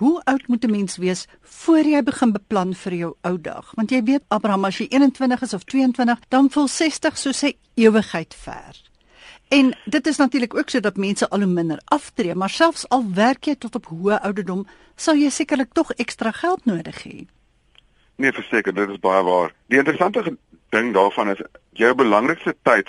Hoe 0.00 0.20
oud 0.24 0.46
moet 0.46 0.64
'n 0.64 0.70
mens 0.70 0.96
wees 0.96 1.26
voor 1.42 1.84
jy 1.84 2.02
begin 2.02 2.32
beplan 2.32 2.74
vir 2.74 2.94
jou 2.94 3.14
ou 3.20 3.40
dag? 3.40 3.72
Want 3.74 3.90
jy 3.90 4.02
weet 4.02 4.22
Abraham 4.28 4.64
as 4.64 4.78
jy 4.78 4.86
21 4.88 5.42
is 5.42 5.52
of 5.52 5.64
22, 5.64 6.18
dan 6.28 6.50
voel 6.50 6.68
60 6.68 7.18
soos 7.18 7.42
'n 7.42 7.52
ewigheid 7.74 8.34
ver. 8.34 8.80
En 9.48 9.76
dit 9.84 10.06
is 10.06 10.16
natuurlik 10.16 10.54
ook 10.54 10.68
sodat 10.68 10.96
mense 10.96 11.28
al 11.28 11.38
hoe 11.38 11.52
minder 11.52 11.80
aftree, 11.84 12.34
maar 12.34 12.50
selfs 12.50 12.88
al 12.88 13.04
werk 13.14 13.44
jy 13.44 13.54
tot 13.54 13.74
op 13.74 13.86
hoë 13.86 14.20
ouderdom, 14.20 14.66
sal 14.96 15.14
jy 15.14 15.30
sekerlik 15.30 15.72
tog 15.72 15.92
ekstra 15.92 16.30
geld 16.30 16.64
nodig 16.64 17.02
hê. 17.04 17.26
Nee, 18.16 18.32
verseker, 18.32 18.74
dit 18.74 18.88
is 18.88 18.98
baie 18.98 19.22
waar. 19.22 19.54
Die 19.66 19.78
interessante 19.78 20.36
ding 20.68 20.94
daarvan 20.94 21.30
is 21.30 21.42
jou 21.72 21.94
belangrikste 21.94 22.56
tyd 22.62 22.88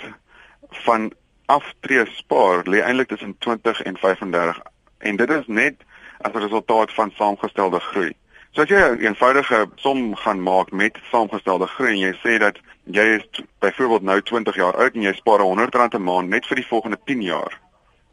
van 0.70 1.12
aftree 1.46 2.06
spaar 2.06 2.64
lê 2.68 2.80
eintlik 2.80 3.08
tussen 3.08 3.38
20 3.38 3.82
en 3.82 3.96
35 3.96 4.60
en 4.98 5.16
dit 5.16 5.30
is 5.30 5.46
net 5.46 5.74
as 6.22 6.32
'n 6.32 6.44
resultaat 6.46 6.92
van 6.94 7.12
saamgestelde 7.14 7.80
groei. 7.80 8.12
So 8.52 8.62
as 8.62 8.68
jy 8.68 8.80
'n 8.80 9.00
eenvoudige 9.00 9.68
som 9.76 10.16
gaan 10.16 10.42
maak 10.42 10.70
met 10.70 10.98
saamgestelde 11.10 11.66
groei 11.66 11.90
en 11.90 11.98
jy 11.98 12.14
sê 12.24 12.38
dat 12.38 12.58
jy 12.84 13.06
is 13.18 13.42
byvoorbeeld 13.58 14.02
nou 14.02 14.22
20 14.22 14.54
jaar 14.54 14.76
oud 14.76 14.94
en 14.94 15.02
jy 15.02 15.12
spaar 15.12 15.40
R100 15.40 15.94
'n 15.94 16.02
maand 16.02 16.28
net 16.28 16.46
vir 16.46 16.56
die 16.56 16.66
volgende 16.66 16.98
10 17.04 17.22
jaar. 17.22 17.60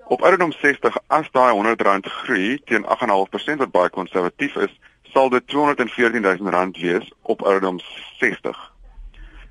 Op 0.07 0.21
ouderdom 0.21 0.51
60 0.51 0.97
as 1.07 1.31
daai 1.31 1.53
R100 1.53 2.09
groei 2.09 2.61
teen 2.65 2.85
8.5% 2.85 3.57
wat 3.57 3.71
baie 3.71 3.89
konservatief 3.89 4.55
is, 4.55 4.79
sal 5.13 5.29
dit 5.29 5.43
R214 5.43 6.21
000 6.21 6.71
wees 6.81 7.11
op 7.21 7.41
ouderdom 7.41 7.79
60. 8.19 8.68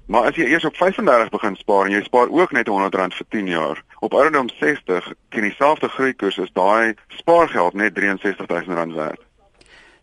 Maar 0.09 0.31
as 0.31 0.37
jy 0.40 0.47
eers 0.49 0.64
op 0.64 0.77
35 0.77 1.29
begin 1.29 1.57
spaar 1.57 1.87
en 1.87 1.92
jy 1.92 2.03
spaar 2.03 2.31
ook 2.33 2.53
net 2.57 2.68
R100 2.68 3.16
vir 3.16 3.27
10 3.29 3.49
jaar, 3.53 3.83
op 4.01 4.14
ouderdom 4.14 4.49
60 4.49 5.12
teen 5.29 5.44
dieselfde 5.44 5.88
groeikoers 5.88 6.38
is 6.38 6.53
daai 6.57 6.94
spaargeld 7.09 7.75
net 7.77 7.99
R63000 8.01 8.94
werd. 8.94 9.21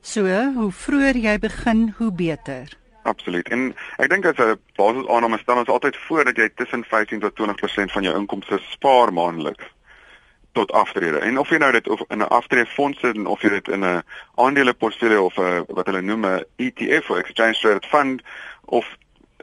So, 0.02 0.30
hoe 0.54 0.72
vroeër 0.72 1.18
jy 1.18 1.40
begin, 1.42 1.94
hoe 1.98 2.12
beter. 2.14 2.70
Absoluut. 3.10 3.50
En 3.50 3.72
ek 3.98 4.10
dink 4.10 4.26
as 4.30 4.38
'n 4.38 4.60
basisaanname 4.78 5.38
stel 5.42 5.58
ons 5.58 5.74
altyd 5.74 5.98
voor 5.98 6.24
dat 6.24 6.38
jy 6.38 6.50
tussen 6.56 6.84
15 6.84 7.20
tot 7.20 7.36
20% 7.36 7.92
van 7.92 8.04
jou 8.04 8.16
inkomste 8.18 8.60
spaar 8.70 9.14
maandeliks 9.14 9.66
tot 10.52 10.72
aftrede. 10.72 11.18
En 11.18 11.40
of 11.40 11.50
jy 11.50 11.58
nou 11.58 11.72
dit 11.72 11.88
of 11.90 12.02
in 12.08 12.22
'n 12.22 12.30
aftreefonds 12.30 13.00
sit 13.00 13.26
of 13.26 13.42
jy 13.42 13.50
dit 13.50 13.68
in 13.68 13.84
'n 13.86 14.04
aandeleportefeulje 14.36 15.22
of 15.22 15.38
'n 15.38 15.66
wat 15.68 15.86
hulle 15.86 16.02
noem 16.02 16.26
'n 16.26 16.46
ETF 16.56 17.10
of 17.10 17.18
exchange 17.18 17.58
traded 17.60 17.86
fund 17.86 18.22
of 18.66 18.86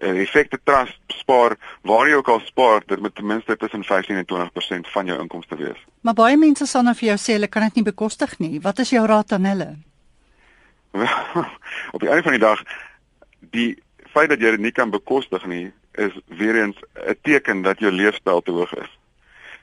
effekte 0.03 0.59
trust 0.65 0.99
spaar 1.07 1.57
waar 1.83 2.09
jy 2.09 2.15
ook 2.19 2.29
al 2.29 2.41
spaar, 2.41 2.83
dit 2.87 3.01
moet 3.01 3.15
ten 3.15 3.27
minste 3.27 3.57
tussen 3.57 3.85
15 3.85 4.17
en 4.17 4.27
20% 4.27 4.91
van 4.95 5.07
jou 5.07 5.21
inkomste 5.21 5.57
wees. 5.57 5.79
Maar 6.01 6.15
baie 6.15 6.37
mense 6.37 6.67
sal 6.67 6.83
nou 6.83 6.95
vir 6.99 7.13
jou 7.13 7.19
sê 7.19 7.37
hulle 7.39 7.49
kan 7.49 7.63
dit 7.63 7.81
nie 7.81 7.91
bekostig 7.91 8.39
nie. 8.39 8.61
Wat 8.61 8.79
is 8.79 8.91
jou 8.91 9.07
raad 9.07 9.33
aan 9.33 9.45
hulle? 9.45 9.69
op 11.95 12.01
die 12.01 12.09
einde 12.09 12.23
van 12.23 12.33
die 12.37 12.43
dag 12.43 12.63
die 13.55 13.71
feit 14.13 14.29
dat 14.29 14.41
jy 14.41 14.51
dit 14.57 14.61
nie 14.61 14.75
kan 14.77 14.91
bekostig 14.91 15.47
nie 15.47 15.71
is 16.01 16.13
weer 16.27 16.57
eens 16.63 16.77
'n 17.07 17.17
teken 17.23 17.63
dat 17.63 17.79
jou 17.79 17.93
leefstyl 17.93 18.43
te 18.43 18.51
hoog 18.51 18.75
is. 18.75 18.99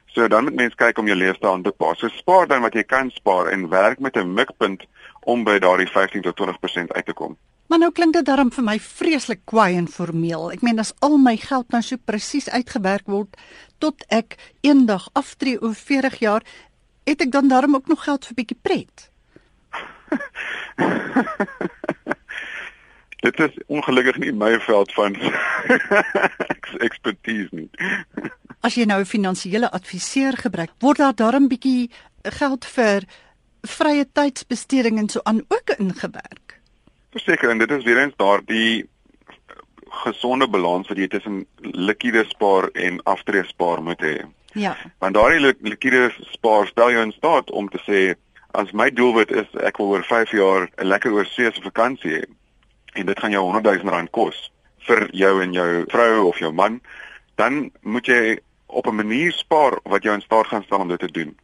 So 0.06 0.28
dan 0.28 0.44
moet 0.44 0.56
mens 0.56 0.76
kyk 0.76 0.98
om 0.98 1.08
jou 1.08 1.18
leefstyl 1.18 1.52
aan 1.52 1.64
te 1.64 1.72
pas. 1.72 2.00
So 2.00 2.08
spaar 2.08 2.48
dan 2.48 2.62
wat 2.62 2.74
jy 2.74 2.84
kan 2.84 3.10
spaar 3.10 3.48
en 3.48 3.70
werk 3.70 4.00
met 4.00 4.16
'n 4.16 4.34
mikpunt 4.34 4.86
om 5.20 5.44
by 5.44 5.60
daardie 5.60 5.88
15 5.88 6.22
tot 6.22 6.36
20% 6.36 6.94
uit 6.94 7.06
te 7.06 7.14
kom. 7.14 7.38
Maar 7.70 7.80
nou 7.84 7.92
klink 7.94 8.16
dit 8.18 8.26
darm 8.26 8.50
vir 8.50 8.66
my 8.66 8.80
vreeslik 8.82 9.44
kwaai 9.46 9.78
en 9.78 9.88
formeel. 9.88 10.48
Ek 10.56 10.64
meen 10.66 10.82
as 10.82 10.90
al 11.06 11.20
my 11.22 11.36
geld 11.38 11.70
nou 11.70 11.84
so 11.86 12.02
presies 12.02 12.50
uitgewerk 12.50 13.06
word 13.06 13.38
tot 13.78 14.02
ek 14.10 14.38
eendag 14.66 15.06
aftree 15.14 15.62
oor 15.62 15.78
40 15.78 16.18
jaar, 16.24 16.44
het 17.06 17.22
ek 17.22 17.32
dan 17.32 17.48
darm 17.52 17.78
ook 17.78 17.88
nog 17.88 18.04
geld 18.08 18.26
vir 18.26 18.36
bietjie 18.42 18.58
pret. 18.66 19.06
dit 23.26 23.40
is 23.46 23.54
ongelukkig 23.68 24.18
nie 24.18 24.34
my 24.34 24.60
veld 24.66 24.94
van 24.98 25.14
ekspertise 26.88 27.54
nie. 27.54 27.70
as 28.66 28.76
jy 28.76 28.90
nou 28.90 29.00
'n 29.02 29.14
finansiële 29.14 29.70
adviseur 29.70 30.34
gebruik, 30.38 30.74
word 30.82 30.98
daar 30.98 31.16
darm 31.16 31.48
bietjie 31.48 31.90
geld 32.24 32.66
vir 32.66 33.06
vrye 33.62 34.10
tydsbesteding 34.10 34.98
en 34.98 35.10
so 35.10 35.20
aan 35.24 35.46
ook 35.48 35.70
ingewerk 35.78 36.59
verseker 37.12 37.50
en 37.50 37.58
dit 37.58 37.72
is 37.72 37.84
weer 37.84 38.02
eens 38.02 38.16
daardie 38.16 38.90
gesonde 40.04 40.48
balans 40.48 40.88
wat 40.88 40.98
jy 40.98 41.08
tussen 41.08 41.46
liquide 41.60 42.26
spaar 42.30 42.70
en 42.74 43.02
aftree 43.04 43.44
spaar 43.44 43.82
moet 43.84 44.02
hê. 44.02 44.18
Ja. 44.54 44.76
Want 45.00 45.14
daardie 45.14 45.56
liquide 45.62 46.10
spaar 46.34 46.68
stel 46.68 46.92
jou 46.92 47.04
in 47.06 47.16
staat 47.16 47.52
om 47.52 47.70
te 47.70 47.82
sê 47.86 48.02
as 48.58 48.72
my 48.72 48.90
doelwit 48.90 49.32
is 49.32 49.50
ek 49.62 49.78
wil 49.78 49.96
oor 49.96 50.06
5 50.06 50.32
jaar 50.32 50.70
'n 50.78 50.88
lekker 50.88 51.14
oorsee 51.14 51.52
se 51.54 51.62
vakansie 51.62 52.14
hê 52.18 52.24
en 52.94 53.06
dit 53.06 53.20
gaan 53.20 53.32
jou 53.32 53.44
100 53.44 53.84
000 53.84 53.90
rand 53.90 54.12
kos 54.12 54.52
vir 54.88 55.10
jou 55.14 55.42
en 55.44 55.54
jou 55.54 55.86
vrou 55.92 56.28
of 56.28 56.40
jou 56.40 56.52
man, 56.52 56.80
dan 57.36 57.72
moet 57.82 58.06
jy 58.06 58.40
op 58.66 58.88
'n 58.88 58.96
manier 58.96 59.32
spaar 59.32 59.80
wat 59.84 60.04
jou 60.04 60.14
in 60.14 60.22
staat 60.22 60.48
gaan 60.48 60.64
stel 60.64 60.80
om 60.80 60.88
dit 60.88 61.00
te 61.00 61.12
doen. 61.12 61.38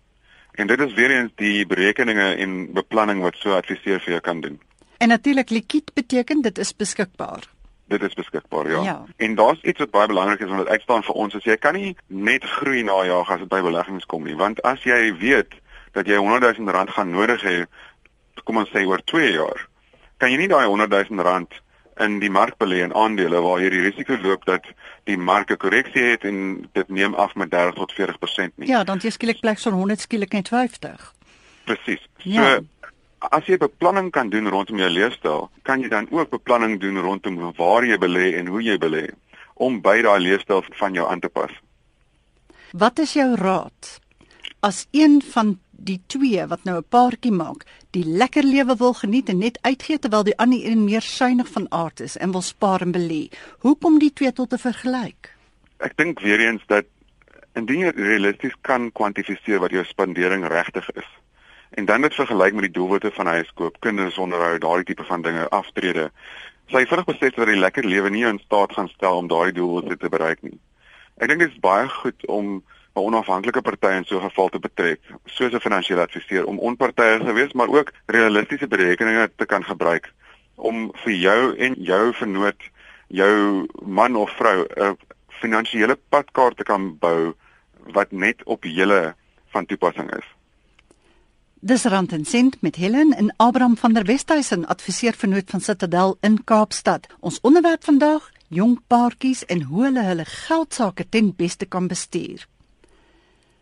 En 0.52 0.68
dit 0.68 0.80
is 0.80 0.94
weer 0.94 1.12
eens 1.12 1.32
die 1.36 1.66
berekeninge 1.66 2.36
en 2.36 2.74
beplanning 2.74 3.22
wat 3.22 3.36
so 3.36 3.52
adviseer 3.52 4.00
vir 4.00 4.12
jou 4.12 4.22
kan 4.22 4.42
doen. 4.42 4.60
En 4.98 5.08
natuurlik 5.08 5.50
liquid 5.50 5.94
beteken 5.94 6.42
dit 6.42 6.58
is 6.58 6.76
beskikbaar. 6.76 7.44
Dit 7.88 8.02
is 8.02 8.14
beskikbaar, 8.14 8.70
ja. 8.70 8.82
Ja. 8.84 9.04
En 9.18 9.36
daar's 9.36 9.62
iets 9.62 9.80
wat 9.80 9.92
baie 9.92 10.08
belangrik 10.08 10.40
is 10.40 10.50
dit 10.58 10.68
uitstaan 10.68 11.04
vir 11.04 11.16
ons, 11.16 11.34
is 11.34 11.44
jy 11.44 11.58
kan 11.58 11.74
nie 11.78 11.96
net 12.08 12.44
groei 12.44 12.82
na 12.84 13.04
jaag 13.06 13.30
as 13.30 13.44
dit 13.44 13.50
by 13.52 13.62
beleggings 13.62 14.06
kom 14.10 14.24
nie, 14.26 14.36
want 14.36 14.62
as 14.66 14.82
jy 14.84 15.14
weet 15.20 15.54
dat 15.94 16.10
jy 16.10 16.18
100 16.18 16.58
000 16.58 16.72
rand 16.74 16.90
gaan 16.90 17.14
nodig 17.14 17.44
hê 17.46 17.66
kom 18.44 18.58
ons 18.58 18.70
sê 18.74 18.84
oor 18.86 19.02
2 19.10 19.32
jaar, 19.34 19.68
kan 20.18 20.32
jy 20.32 20.38
nie 20.38 20.50
daai 20.50 20.66
100 20.66 21.10
000 21.10 21.22
rand 21.26 21.54
in 22.04 22.20
die 22.20 22.30
mark 22.30 22.58
belê 22.60 22.82
in 22.84 22.94
aandele 22.94 23.40
waar 23.42 23.62
jy 23.64 23.70
die 23.72 23.84
risiko 23.86 24.18
loop 24.22 24.46
dat 24.46 24.66
die 25.08 25.18
mark 25.18 25.52
'n 25.52 25.58
korreksie 25.58 26.04
het 26.04 26.24
en 26.24 26.68
dit 26.74 26.90
neem 26.90 27.14
af 27.14 27.36
met 27.36 27.52
30 27.52 27.74
tot 27.76 27.94
40% 27.94 28.58
nie. 28.58 28.68
Ja, 28.68 28.84
dan 28.84 29.00
jy 29.00 29.10
skielik 29.10 29.40
plek 29.40 29.60
van 29.60 29.74
100 29.74 30.00
skielik 30.00 30.34
net 30.34 30.48
50. 30.48 31.14
Presies. 31.66 32.02
So 32.18 32.30
Ja. 32.30 32.60
As 33.32 33.48
jy 33.48 33.58
beplanning 33.58 34.12
kan 34.12 34.30
doen 34.30 34.48
rondom 34.50 34.80
jou 34.80 34.90
leefstyl, 34.90 35.50
kan 35.64 35.82
jy 35.82 35.90
dan 35.90 36.08
ook 36.12 36.30
beplanning 36.30 36.80
doen 36.82 36.98
rondom 37.02 37.38
waar 37.58 37.86
jy 37.86 37.98
belê 37.98 38.34
en 38.40 38.48
hoe 38.48 38.64
jy 38.64 38.78
belê 38.78 39.06
om 39.56 39.80
by 39.82 40.02
daai 40.04 40.20
leefstyl 40.20 40.64
van 40.80 40.94
jou 40.94 41.06
aan 41.08 41.22
te 41.24 41.30
pas. 41.30 41.52
Wat 42.76 43.00
is 43.00 43.14
jou 43.16 43.36
raad 43.40 44.00
as 44.66 44.88
een 44.92 45.22
van 45.22 45.56
die 45.72 46.00
twee 46.08 46.46
wat 46.48 46.64
nou 46.64 46.78
'n 46.78 46.90
paartjie 46.90 47.32
maak, 47.32 47.66
die 47.92 48.04
lekker 48.04 48.44
lewe 48.44 48.76
wil 48.76 48.94
geniet 48.94 49.30
en 49.30 49.38
net 49.38 49.58
uitgee 49.62 50.00
terwyl 50.00 50.24
die 50.24 50.38
ander 50.38 50.60
een 50.66 50.84
meer 50.84 51.02
suiwig 51.02 51.48
van 51.48 51.68
aard 51.72 52.00
is 52.00 52.18
en 52.18 52.32
wil 52.32 52.42
spaar 52.42 52.82
en 52.82 52.92
belê? 52.92 53.30
Hoe 53.60 53.78
kom 53.78 54.00
die 54.00 54.14
twee 54.14 54.34
tot 54.34 54.54
'n 54.54 54.58
vergelyk? 54.58 55.36
Ek 55.78 55.98
dink 55.98 56.20
weer 56.20 56.40
eens 56.40 56.64
dat 56.68 56.86
indien 57.54 57.80
jy 57.80 57.92
realisties 57.96 58.56
kan 58.62 58.92
kwantifiseer 58.92 59.60
wat 59.60 59.72
jou 59.72 59.84
spandering 59.84 60.48
regtig 60.48 60.90
is 60.96 61.08
en 61.76 61.86
dan 61.86 62.02
dit 62.02 62.14
vergelyk 62.16 62.54
met 62.54 62.68
die 62.68 62.76
doelwitte 62.78 63.12
van 63.12 63.28
huiskoop, 63.28 63.80
kindersonderhoud, 63.84 64.62
daardie 64.62 64.86
tipe 64.86 65.04
van 65.04 65.22
dinge, 65.22 65.50
aftrede, 65.50 66.06
sal 66.72 66.80
jy 66.80 66.88
vinnig 66.88 67.08
besef 67.10 67.36
dat 67.36 67.50
die 67.52 67.60
lekker 67.60 67.84
lewe 67.86 68.10
nie 68.10 68.24
in 68.26 68.40
staat 68.40 68.72
gaan 68.78 68.88
stel 68.94 69.20
om 69.20 69.28
daardie 69.28 69.58
doelwitte 69.58 69.98
te 70.00 70.12
bereik 70.14 70.40
nie. 70.46 70.56
Ek 71.20 71.28
dink 71.32 71.44
dit 71.44 71.52
is 71.52 71.60
baie 71.64 71.90
goed 71.92 72.26
om 72.32 72.64
'n 72.96 73.04
onafhanklike 73.04 73.62
party 73.62 73.92
in 73.98 74.06
so 74.06 74.18
'n 74.18 74.30
geval 74.30 74.50
te 74.50 74.60
betrek, 74.60 75.02
soos 75.26 75.52
'n 75.54 75.60
finansiële 75.60 76.02
adviseur 76.02 76.46
om 76.46 76.60
onpartydig 76.60 77.28
te 77.28 77.34
wees, 77.34 77.54
maar 77.54 77.68
ook 77.68 77.92
realistiese 78.06 78.68
berekeninge 78.68 79.32
te 79.36 79.46
kan 79.46 79.64
gebruik 79.64 80.14
om 80.56 80.92
vir 81.04 81.14
jou 81.14 81.58
en 81.58 81.74
jou 81.78 82.14
vennoot, 82.14 82.62
jou 83.08 83.68
man 83.84 84.16
of 84.16 84.32
vrou 84.32 84.64
'n 84.64 84.98
finansiële 85.28 86.00
padkaart 86.10 86.58
te 86.58 86.64
kan 86.64 86.98
bou 86.98 87.34
wat 87.92 88.12
net 88.12 88.44
op 88.44 88.64
julle 88.64 89.16
van 89.52 89.66
toepassing 89.66 90.12
is. 90.16 90.35
Dis 91.66 91.84
Rand 91.84 92.12
en 92.12 92.26
Sent 92.26 92.62
met 92.62 92.76
Helen 92.76 93.12
en 93.12 93.34
Abraham 93.38 93.78
van 93.78 93.94
der 93.94 94.04
Westhuizen, 94.06 94.68
adviseur 94.68 95.14
vernoot 95.14 95.50
van 95.50 95.62
Citadel 95.62 96.18
in 96.22 96.44
Kaapstad. 96.44 97.08
Ons 97.20 97.40
onderwerp 97.42 97.84
vandag: 97.84 98.30
jong 98.48 98.82
paartjies 98.88 99.46
en 99.46 99.62
hoe 99.62 99.84
hulle 99.84 100.04
hulle 100.04 100.26
geldsaake 100.26 101.10
ten 101.10 101.34
beste 101.36 101.66
kan 101.66 101.88
bestuur. 101.88 102.46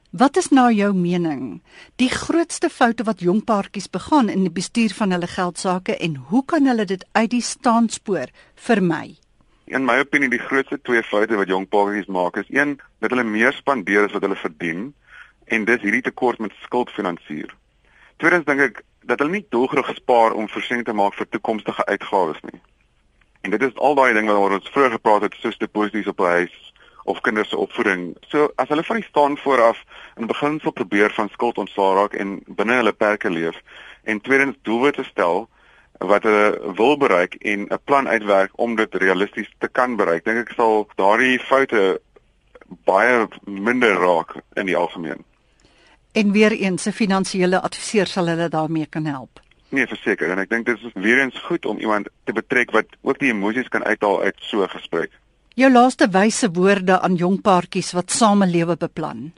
Wat 0.09 0.35
is 0.37 0.49
na 0.49 0.67
jou 0.71 0.91
mening 0.93 1.61
die 1.95 2.09
grootste 2.09 2.69
foute 2.69 3.07
wat 3.07 3.23
jong 3.23 3.39
paartjies 3.43 3.87
begaan 3.89 4.29
in 4.29 4.43
die 4.43 4.51
bestuur 4.51 4.91
van 4.99 5.15
hulle 5.15 5.31
geldsaake 5.37 5.97
en 5.97 6.19
hoe 6.27 6.43
kan 6.45 6.67
hulle 6.67 6.85
dit 6.85 7.07
uit 7.11 7.31
die 7.31 7.41
staanspoor 7.41 8.27
vermy? 8.55 9.15
In 9.65 9.87
my 9.87 10.01
opinie 10.03 10.29
die 10.29 10.43
grootste 10.43 10.81
twee 10.81 11.07
foute 11.07 11.39
wat 11.39 11.47
jong 11.47 11.71
paartjies 11.71 12.11
maak 12.11 12.43
is 12.43 12.51
een 12.51 12.81
dat 12.99 13.15
hulle 13.15 13.23
meer 13.23 13.55
spandeer 13.63 14.11
as 14.11 14.19
wat 14.19 14.27
hulle 14.27 14.43
verdien 14.43 14.89
en 15.45 15.65
dis 15.71 15.81
hierdie 15.87 16.03
tekort 16.11 16.43
met 16.43 16.63
skuldfinansier. 16.67 17.62
Tweedens 18.17 18.45
dink 18.45 18.59
ek 18.59 18.83
dat 19.03 19.19
hulle 19.19 19.31
nie 19.31 19.45
doelgerig 19.49 19.95
spaar 19.95 20.33
om 20.33 20.49
voorsiening 20.49 20.85
te 20.85 20.93
maak 20.93 21.15
vir 21.19 21.27
toekomstige 21.29 21.85
uitgawes 21.85 22.39
nie. 22.41 22.61
En 23.43 23.51
dit 23.51 23.61
is 23.61 23.75
al 23.75 23.95
daai 23.95 24.13
dinge 24.13 24.31
waaroor 24.31 24.59
ons 24.59 24.69
vroeër 24.71 24.95
gepraat 24.97 25.25
het 25.27 25.33
soos 25.41 25.57
deposito's 25.57 26.07
op 26.07 26.19
'n 26.19 26.35
huis 26.37 26.73
of 27.03 27.21
kinders 27.21 27.49
se 27.49 27.57
opvoeding. 27.57 28.15
So 28.27 28.51
as 28.55 28.69
hulle 28.69 28.83
van 28.83 28.95
die 28.95 29.05
staan 29.09 29.37
vooraf 29.37 29.83
in 30.15 30.27
beginsel 30.27 30.71
probeer 30.71 31.11
van 31.11 31.29
skuld 31.29 31.57
ontslaa 31.57 31.93
raak 31.93 32.13
en 32.13 32.39
binne 32.47 32.79
hulle 32.79 32.93
perke 32.93 33.29
leef 33.29 33.59
en 34.03 34.21
tweedens 34.21 34.57
doelwitte 34.61 35.03
stel 35.03 35.49
wat 35.99 36.23
hulle 36.23 36.73
wil 36.75 36.97
bereik 36.97 37.35
en 37.35 37.67
'n 37.67 37.83
plan 37.83 38.07
uitwerk 38.07 38.51
om 38.55 38.75
dit 38.75 38.95
realisties 38.95 39.51
te 39.57 39.67
kan 39.67 39.95
bereik, 39.95 40.25
dink 40.25 40.37
ek 40.37 40.55
sal 40.55 40.87
daardie 40.95 41.39
foute 41.39 42.01
baie 42.85 43.27
minder 43.45 43.93
raak 43.93 44.35
in 44.53 44.65
die 44.65 44.77
algemeen. 44.77 45.23
En 46.13 46.31
weer 46.31 46.51
eens 46.51 46.85
'n 46.85 46.91
finansiële 46.91 47.61
adviseur 47.61 48.07
sal 48.07 48.27
hulle 48.27 48.49
daarmee 48.49 48.85
kan 48.85 49.05
help. 49.05 49.39
Nee, 49.69 49.87
verseker 49.87 50.29
en 50.29 50.37
ek 50.37 50.49
dink 50.49 50.65
dit 50.65 50.77
is 50.77 50.91
weer 50.93 51.19
eens 51.19 51.39
goed 51.39 51.65
om 51.65 51.77
iemand 51.77 52.07
te 52.23 52.33
betrek 52.33 52.71
wat 52.71 52.85
ook 53.01 53.19
die 53.19 53.31
emosies 53.31 53.67
kan 53.67 53.83
uithaal 53.83 54.21
uit 54.21 54.35
so 54.37 54.61
'n 54.61 54.69
gesprek. 54.69 55.11
Jou 55.55 55.71
laaste 55.71 56.07
wyse 56.09 56.51
woorde 56.51 56.99
aan 56.99 57.15
jong 57.15 57.41
paartjies 57.41 57.91
wat 57.91 58.11
samelewe 58.11 58.75
beplan. 58.77 59.33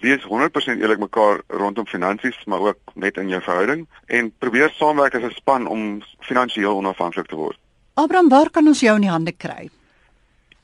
Wees 0.00 0.22
100% 0.22 0.80
eerlik 0.80 0.98
mekaar 0.98 1.40
rondom 1.46 1.86
finansies, 1.86 2.44
maar 2.44 2.60
ook 2.60 2.78
net 2.94 3.16
in 3.16 3.28
jou 3.28 3.42
verhouding 3.42 3.86
en 4.06 4.32
probeer 4.38 4.70
saamwerk 4.70 5.14
as 5.14 5.22
'n 5.22 5.34
span 5.34 5.66
om 5.66 6.02
finansiëel 6.20 6.76
onafhanklik 6.76 7.26
te 7.26 7.36
word. 7.36 7.58
Abraham, 7.94 8.28
waar 8.28 8.50
kan 8.50 8.66
ons 8.66 8.80
jou 8.80 8.94
in 8.94 9.00
die 9.00 9.10
hande 9.10 9.32
kry? 9.32 9.70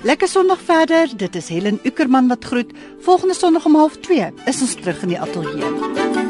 Lekker 0.00 0.28
Sondag 0.28 0.60
verder. 0.64 1.16
Dit 1.16 1.36
is 1.36 1.48
Helen 1.48 1.80
Ukerman 1.82 2.28
wat 2.28 2.44
groet. 2.44 2.72
Volgende 3.00 3.34
Sondag 3.34 3.64
om 3.64 3.76
12:30 3.76 4.46
is 4.46 4.60
ons 4.60 4.74
terug 4.74 5.02
in 5.02 5.08
die 5.08 5.20
ateljee. 5.20 6.25